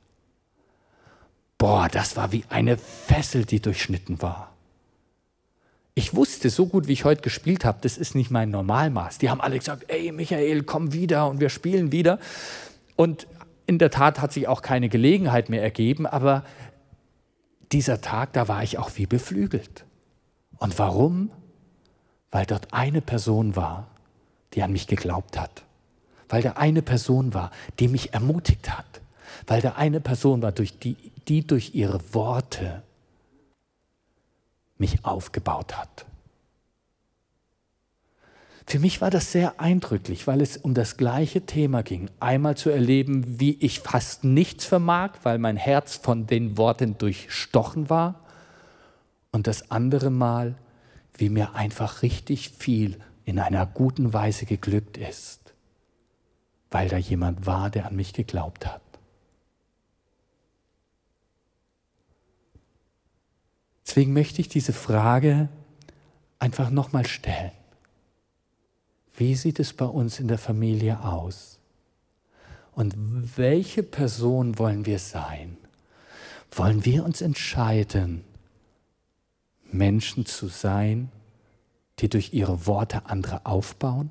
Boah, 1.56 1.88
das 1.90 2.16
war 2.16 2.32
wie 2.32 2.44
eine 2.50 2.76
Fessel, 2.76 3.46
die 3.46 3.60
durchschnitten 3.60 4.20
war. 4.20 4.50
Ich 5.94 6.14
wusste 6.14 6.50
so 6.50 6.66
gut, 6.66 6.88
wie 6.88 6.92
ich 6.92 7.04
heute 7.04 7.22
gespielt 7.22 7.64
habe, 7.64 7.78
das 7.80 7.96
ist 7.96 8.14
nicht 8.16 8.30
mein 8.30 8.50
Normalmaß. 8.50 9.18
Die 9.18 9.30
haben 9.30 9.40
alle 9.40 9.58
gesagt, 9.58 9.84
ey 9.88 10.10
Michael, 10.10 10.64
komm 10.64 10.92
wieder 10.92 11.28
und 11.28 11.40
wir 11.40 11.48
spielen 11.48 11.92
wieder. 11.92 12.18
Und 12.96 13.28
in 13.66 13.78
der 13.78 13.90
Tat 13.90 14.20
hat 14.20 14.32
sich 14.32 14.48
auch 14.48 14.60
keine 14.60 14.88
Gelegenheit 14.88 15.48
mehr 15.48 15.62
ergeben, 15.62 16.06
aber 16.06 16.44
dieser 17.74 18.00
Tag, 18.00 18.32
da 18.32 18.48
war 18.48 18.62
ich 18.62 18.78
auch 18.78 18.92
wie 18.96 19.06
beflügelt. 19.06 19.84
Und 20.58 20.78
warum? 20.78 21.30
weil 22.34 22.46
dort 22.46 22.74
eine 22.74 23.00
Person 23.00 23.54
war, 23.54 23.86
die 24.54 24.64
an 24.64 24.72
mich 24.72 24.88
geglaubt 24.88 25.38
hat, 25.38 25.62
weil 26.28 26.42
da 26.42 26.54
eine 26.54 26.82
Person 26.82 27.32
war, 27.32 27.52
die 27.78 27.86
mich 27.86 28.12
ermutigt 28.12 28.76
hat, 28.76 29.00
weil 29.46 29.60
da 29.60 29.74
eine 29.74 30.00
Person 30.00 30.42
war, 30.42 30.50
durch 30.50 30.76
die, 30.80 30.96
die 31.28 31.46
durch 31.46 31.76
ihre 31.76 32.00
Worte 32.12 32.82
mich 34.78 35.04
aufgebaut 35.04 35.76
hat. 35.76 36.06
Für 38.66 38.78
mich 38.78 39.00
war 39.00 39.10
das 39.10 39.30
sehr 39.30 39.60
eindrücklich, 39.60 40.26
weil 40.26 40.40
es 40.40 40.56
um 40.56 40.74
das 40.74 40.96
gleiche 40.96 41.44
Thema 41.44 41.82
ging. 41.82 42.10
Einmal 42.18 42.56
zu 42.56 42.70
erleben, 42.70 43.38
wie 43.38 43.56
ich 43.60 43.80
fast 43.80 44.24
nichts 44.24 44.64
vermag, 44.64 45.12
weil 45.22 45.38
mein 45.38 45.56
Herz 45.56 45.96
von 45.96 46.26
den 46.26 46.56
Worten 46.56 46.96
durchstochen 46.96 47.90
war. 47.90 48.24
Und 49.32 49.46
das 49.46 49.70
andere 49.70 50.10
Mal, 50.10 50.54
wie 51.16 51.28
mir 51.28 51.54
einfach 51.54 52.02
richtig 52.02 52.50
viel 52.50 52.98
in 53.24 53.38
einer 53.38 53.66
guten 53.66 54.12
Weise 54.12 54.46
geglückt 54.46 54.96
ist, 54.96 55.54
weil 56.70 56.88
da 56.88 56.96
jemand 56.96 57.46
war, 57.46 57.70
der 57.70 57.86
an 57.86 57.96
mich 57.96 58.12
geglaubt 58.12 58.66
hat. 58.66 58.80
Deswegen 63.86 64.12
möchte 64.12 64.40
ich 64.40 64.48
diese 64.48 64.72
Frage 64.72 65.48
einfach 66.38 66.70
nochmal 66.70 67.06
stellen. 67.06 67.52
Wie 69.16 69.34
sieht 69.34 69.60
es 69.60 69.72
bei 69.72 69.84
uns 69.84 70.18
in 70.18 70.28
der 70.28 70.38
Familie 70.38 71.02
aus? 71.02 71.58
Und 72.74 72.94
welche 73.36 73.82
Person 73.82 74.58
wollen 74.58 74.86
wir 74.86 74.98
sein? 74.98 75.56
Wollen 76.50 76.84
wir 76.84 77.04
uns 77.04 77.20
entscheiden, 77.20 78.24
Menschen 79.70 80.26
zu 80.26 80.48
sein, 80.48 81.10
die 82.00 82.08
durch 82.08 82.32
ihre 82.32 82.66
Worte 82.66 83.06
andere 83.06 83.46
aufbauen? 83.46 84.10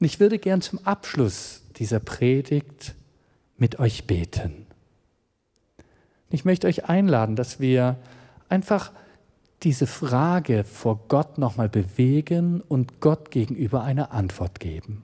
Ich 0.00 0.20
würde 0.20 0.38
gern 0.38 0.60
zum 0.60 0.78
Abschluss 0.86 1.62
dieser 1.76 2.00
Predigt 2.00 2.94
mit 3.56 3.78
euch 3.78 4.06
beten. 4.06 4.66
Ich 6.30 6.44
möchte 6.44 6.66
euch 6.66 6.84
einladen, 6.84 7.36
dass 7.36 7.58
wir 7.58 7.96
einfach 8.48 8.92
diese 9.62 9.86
Frage 9.86 10.64
vor 10.64 11.00
Gott 11.08 11.38
nochmal 11.38 11.68
bewegen 11.68 12.60
und 12.60 13.00
Gott 13.00 13.30
gegenüber 13.30 13.82
eine 13.82 14.12
Antwort 14.12 14.60
geben. 14.60 15.02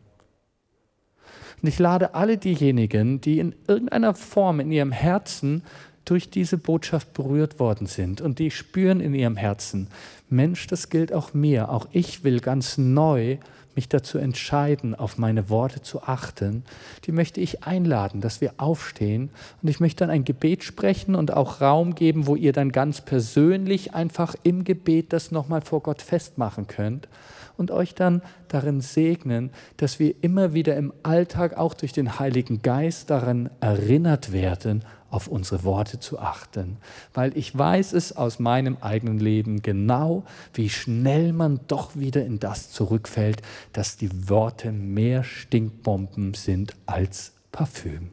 Und 1.63 1.69
ich 1.69 1.79
lade 1.79 2.15
alle 2.15 2.37
diejenigen, 2.37 3.21
die 3.21 3.39
in 3.39 3.55
irgendeiner 3.67 4.15
Form 4.15 4.61
in 4.61 4.71
ihrem 4.71 4.93
Herzen 4.93 5.63
durch 6.05 6.31
diese 6.31 6.59
Botschaft 6.59 7.13
berührt 7.15 7.59
worden 7.59 7.87
sind. 7.87 8.21
Und 8.21 8.39
die 8.39 8.51
spüren 8.51 9.01
in 9.01 9.15
ihrem 9.15 9.37
Herzen, 9.37 9.89
Mensch, 10.29 10.67
das 10.67 10.91
gilt 10.91 11.13
auch 11.13 11.35
mir, 11.35 11.71
auch 11.71 11.87
ich 11.93 12.25
will 12.25 12.41
ganz 12.41 12.79
neu 12.79 13.39
mich 13.77 13.89
dazu 13.89 14.19
entscheiden, 14.19 14.95
auf 14.95 15.19
meine 15.19 15.51
Worte 15.51 15.83
zu 15.83 16.03
achten, 16.03 16.65
die 17.05 17.13
möchte 17.13 17.41
ich 17.41 17.65
einladen, 17.65 18.21
dass 18.21 18.41
wir 18.41 18.55
aufstehen. 18.57 19.31
Und 19.63 19.69
ich 19.69 19.81
möchte 19.81 20.05
dann 20.05 20.11
ein 20.11 20.25
Gebet 20.25 20.65
sprechen 20.65 21.15
und 21.15 21.33
auch 21.33 21.61
Raum 21.61 21.95
geben, 21.95 22.27
wo 22.27 22.37
ihr 22.37 22.53
dann 22.53 22.73
ganz 22.73 23.01
persönlich 23.01 23.95
einfach 23.95 24.35
im 24.43 24.65
Gebet 24.65 25.13
das 25.13 25.31
nochmal 25.31 25.61
vor 25.61 25.81
Gott 25.81 26.03
festmachen 26.03 26.67
könnt. 26.67 27.09
Und 27.57 27.71
euch 27.71 27.95
dann 27.95 28.21
darin 28.49 28.81
segnen, 28.81 29.51
dass 29.77 30.01
wir 30.01 30.15
immer 30.23 30.55
wieder 30.55 30.77
im 30.77 30.93
Alltag 31.05 31.57
auch 31.57 31.75
durch 31.75 31.93
den 31.93 32.19
Heiligen 32.19 32.63
Geist 32.63 33.11
daran 33.11 33.49
erinnert 33.61 34.33
werden, 34.33 34.85
auf 35.15 35.29
unsere 35.29 35.63
Worte 35.63 36.01
zu 36.01 36.19
achten, 36.19 36.77
weil 37.15 37.37
ich 37.39 37.57
weiß 37.57 37.93
es 37.93 38.17
aus 38.17 38.41
meinem 38.41 38.79
eigenen 38.81 39.21
Leben 39.21 39.63
genau, 39.63 40.25
wie 40.53 40.69
schnell 40.69 41.33
man 41.33 41.61
doch 41.69 41.95
wieder 41.95 42.25
in 42.25 42.41
das 42.41 42.73
zurückfällt, 42.73 43.41
dass 43.73 43.97
die 43.97 44.29
Worte 44.29 44.73
mehr 44.73 45.23
Stinkbomben 45.23 46.35
sind 46.35 46.75
als 46.87 47.33
Parfüm. 47.53 48.11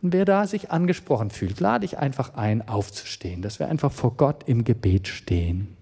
Und 0.00 0.14
wer 0.14 0.24
da 0.24 0.46
sich 0.46 0.70
angesprochen 0.70 1.30
fühlt, 1.30 1.60
lade 1.60 1.84
ich 1.84 1.98
einfach 1.98 2.34
ein, 2.34 2.66
aufzustehen, 2.66 3.42
dass 3.42 3.58
wir 3.58 3.68
einfach 3.68 3.92
vor 3.92 4.16
Gott 4.16 4.44
im 4.46 4.64
Gebet 4.64 5.08
stehen. 5.08 5.76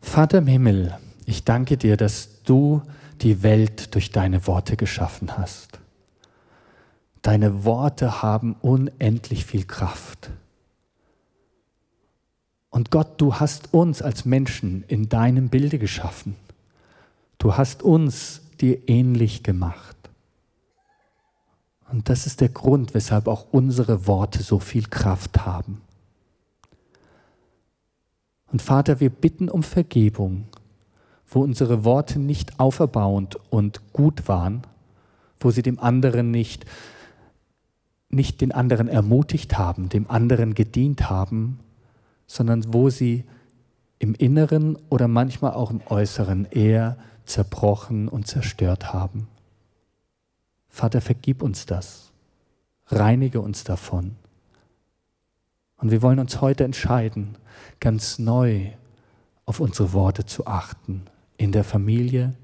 Vater 0.00 0.38
im 0.38 0.46
Himmel, 0.46 0.98
ich 1.28 1.44
danke 1.44 1.76
dir, 1.76 1.98
dass 1.98 2.42
du 2.44 2.80
die 3.20 3.42
Welt 3.42 3.94
durch 3.94 4.10
deine 4.12 4.46
Worte 4.46 4.78
geschaffen 4.78 5.36
hast. 5.36 5.78
Deine 7.20 7.64
Worte 7.64 8.22
haben 8.22 8.54
unendlich 8.62 9.44
viel 9.44 9.66
Kraft. 9.66 10.30
Und 12.70 12.90
Gott, 12.90 13.20
du 13.20 13.34
hast 13.34 13.74
uns 13.74 14.00
als 14.00 14.24
Menschen 14.24 14.84
in 14.88 15.10
deinem 15.10 15.50
Bilde 15.50 15.78
geschaffen. 15.78 16.34
Du 17.36 17.58
hast 17.58 17.82
uns 17.82 18.40
dir 18.58 18.88
ähnlich 18.88 19.42
gemacht. 19.42 19.96
Und 21.90 22.08
das 22.08 22.24
ist 22.24 22.40
der 22.40 22.48
Grund, 22.48 22.94
weshalb 22.94 23.28
auch 23.28 23.48
unsere 23.50 24.06
Worte 24.06 24.42
so 24.42 24.60
viel 24.60 24.86
Kraft 24.86 25.44
haben. 25.44 25.82
Und 28.50 28.62
Vater, 28.62 28.98
wir 29.00 29.10
bitten 29.10 29.50
um 29.50 29.62
Vergebung 29.62 30.46
wo 31.28 31.42
unsere 31.42 31.84
Worte 31.84 32.18
nicht 32.18 32.58
auferbauend 32.58 33.38
und 33.50 33.92
gut 33.92 34.28
waren, 34.28 34.62
wo 35.38 35.50
sie 35.50 35.62
dem 35.62 35.78
anderen 35.78 36.30
nicht, 36.30 36.64
nicht 38.08 38.40
den 38.40 38.52
anderen 38.52 38.88
ermutigt 38.88 39.58
haben, 39.58 39.88
dem 39.88 40.10
anderen 40.10 40.54
gedient 40.54 41.10
haben, 41.10 41.60
sondern 42.26 42.72
wo 42.72 42.88
sie 42.88 43.24
im 43.98 44.14
Inneren 44.14 44.78
oder 44.88 45.08
manchmal 45.08 45.52
auch 45.52 45.70
im 45.70 45.80
Äußeren 45.86 46.46
eher 46.46 46.96
zerbrochen 47.24 48.08
und 48.08 48.26
zerstört 48.26 48.92
haben. 48.92 49.28
Vater, 50.68 51.00
vergib 51.00 51.42
uns 51.42 51.66
das, 51.66 52.10
reinige 52.86 53.40
uns 53.40 53.64
davon. 53.64 54.16
Und 55.76 55.90
wir 55.90 56.02
wollen 56.02 56.18
uns 56.18 56.40
heute 56.40 56.64
entscheiden, 56.64 57.36
ganz 57.80 58.18
neu 58.18 58.72
auf 59.44 59.60
unsere 59.60 59.92
Worte 59.92 60.26
zu 60.26 60.46
achten, 60.46 61.04
in 61.38 61.52
der 61.52 61.64
Familie, 61.64 62.34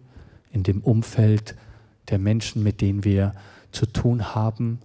in 0.50 0.62
dem 0.62 0.80
Umfeld 0.80 1.54
der 2.09 2.18
Menschen, 2.18 2.62
mit 2.62 2.80
denen 2.80 3.04
wir 3.04 3.35
zu 3.72 3.85
tun 3.85 4.35
haben, 4.35 4.78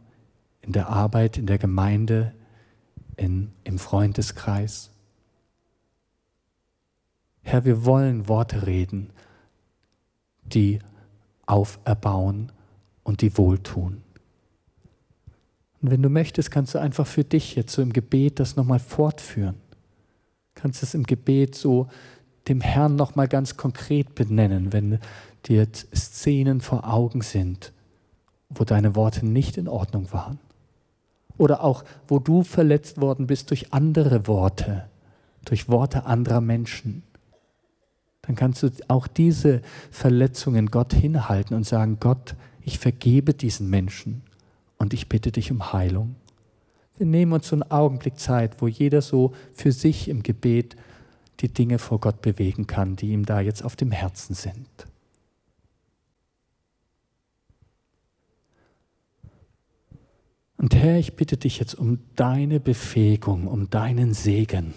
in 0.62 0.74
der 0.74 0.90
Arbeit, 0.90 1.38
in 1.38 1.46
der 1.46 1.58
Gemeinde, 1.58 2.34
in, 3.16 3.52
im 3.64 3.80
Freundeskreis. 3.80 4.90
Herr, 7.42 7.66
wir 7.66 7.86
wollen 7.86 8.28
Worte 8.28 8.66
reden, 8.66 9.12
die 10.44 10.80
auferbauen 11.46 12.52
und 13.04 13.22
die 13.22 13.38
wohltun. 13.38 14.02
Und 15.82 15.92
wenn 15.92 16.02
du 16.02 16.10
möchtest, 16.10 16.52
kannst 16.52 16.76
du 16.76 16.80
einfach 16.80 17.08
für 17.08 17.24
dich 17.24 17.56
jetzt 17.56 17.74
so 17.74 17.82
im 17.82 17.94
Gebet 17.94 18.40
das 18.40 18.56
nochmal 18.56 18.80
fortführen. 18.80 19.56
Kannst 20.56 20.84
es 20.84 20.94
im 20.94 21.04
Gebet 21.04 21.56
so 21.56 21.88
dem 22.50 22.62
Herrn 22.62 22.96
nochmal 22.96 23.28
ganz 23.28 23.56
konkret 23.58 24.16
benennen, 24.16 24.74
wenn 24.74 25.00
dir 25.46 25.68
Szenen 25.96 26.62
vor 26.62 26.92
Augen 26.92 27.22
sind, 27.22 27.72
wo 28.50 28.64
deine 28.64 28.96
Worte 28.96 29.26
nicht 29.26 29.58
in 29.58 29.68
Ordnung 29.68 30.12
waren. 30.12 30.40
Oder 31.38 31.64
auch, 31.64 31.86
wo 32.08 32.20
du 32.20 32.44
verletzt 32.44 33.00
worden 33.00 33.28
bist 33.28 33.50
durch 33.50 33.72
andere 33.72 34.28
Worte, 34.28 34.90
durch 35.46 35.70
Worte 35.70 36.06
anderer 36.06 36.42
Menschen. 36.42 37.04
Dann 38.24 38.36
kannst 38.36 38.62
du 38.62 38.70
auch 38.90 39.08
diese 39.08 39.62
Verletzungen 39.90 40.70
Gott 40.70 40.94
hinhalten 40.94 41.56
und 41.56 41.66
sagen, 41.66 41.98
Gott, 42.00 42.36
ich 42.62 42.78
vergebe 42.78 43.34
diesen 43.34 43.70
Menschen 43.70 44.22
und 44.78 44.94
ich 44.94 45.08
bitte 45.08 45.32
dich 45.32 45.52
um 45.52 45.72
Heilung. 45.72 46.16
Wir 46.98 47.06
nehmen 47.06 47.32
uns 47.32 47.48
so 47.48 47.56
einen 47.56 47.72
Augenblick 47.72 48.20
Zeit, 48.20 48.62
wo 48.62 48.68
jeder 48.68 49.02
so 49.02 49.34
für 49.54 49.72
sich 49.72 50.10
im 50.10 50.22
Gebet 50.22 50.76
die 51.40 51.54
Dinge 51.54 51.80
vor 51.80 52.00
Gott 52.00 52.22
bewegen 52.22 52.68
kann, 52.68 52.96
die 52.96 53.10
ihm 53.10 53.26
da 53.26 53.40
jetzt 53.40 53.64
auf 53.64 53.76
dem 53.76 53.92
Herzen 53.92 54.34
sind. 54.34 54.68
Und 60.58 60.76
Herr, 60.76 60.98
ich 60.98 61.16
bitte 61.16 61.38
dich 61.38 61.58
jetzt 61.60 61.76
um 61.76 62.00
deine 62.18 62.60
Befähigung, 62.60 63.48
um 63.48 63.70
deinen 63.70 64.14
Segen, 64.14 64.74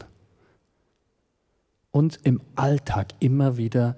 uns 1.91 2.17
im 2.17 2.41
Alltag 2.55 3.09
immer 3.19 3.57
wieder 3.57 3.97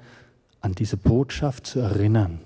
an 0.60 0.72
diese 0.72 0.96
Botschaft 0.96 1.66
zu 1.66 1.80
erinnern. 1.80 2.40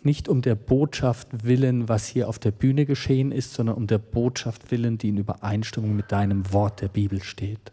Nicht 0.00 0.28
um 0.28 0.42
der 0.42 0.54
Botschaft 0.54 1.44
willen, 1.44 1.88
was 1.88 2.06
hier 2.06 2.28
auf 2.28 2.38
der 2.38 2.52
Bühne 2.52 2.86
geschehen 2.86 3.32
ist, 3.32 3.52
sondern 3.52 3.74
um 3.74 3.88
der 3.88 3.98
Botschaft 3.98 4.70
willen, 4.70 4.96
die 4.96 5.08
in 5.08 5.16
Übereinstimmung 5.16 5.96
mit 5.96 6.12
deinem 6.12 6.52
Wort 6.52 6.80
der 6.80 6.88
Bibel 6.88 7.24
steht. 7.24 7.72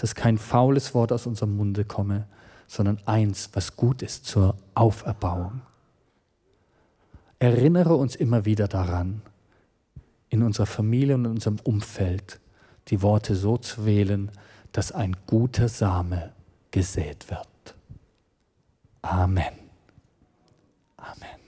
Dass 0.00 0.14
kein 0.14 0.38
faules 0.38 0.94
Wort 0.94 1.12
aus 1.12 1.26
unserem 1.26 1.56
Munde 1.56 1.84
komme, 1.84 2.26
sondern 2.66 2.98
eins, 3.04 3.50
was 3.52 3.76
gut 3.76 4.00
ist 4.00 4.24
zur 4.24 4.56
Auferbauung. 4.74 5.60
Erinnere 7.38 7.94
uns 7.96 8.16
immer 8.16 8.44
wieder 8.44 8.68
daran, 8.68 9.22
in 10.28 10.42
unserer 10.42 10.66
Familie 10.66 11.16
und 11.16 11.24
in 11.24 11.30
unserem 11.32 11.58
Umfeld 11.64 12.40
die 12.88 13.02
Worte 13.02 13.34
so 13.34 13.56
zu 13.56 13.84
wählen, 13.84 14.30
dass 14.72 14.92
ein 14.92 15.16
guter 15.26 15.68
Same 15.68 16.32
gesät 16.70 17.28
wird. 17.28 17.74
Amen. 19.02 19.52
Amen. 20.96 21.39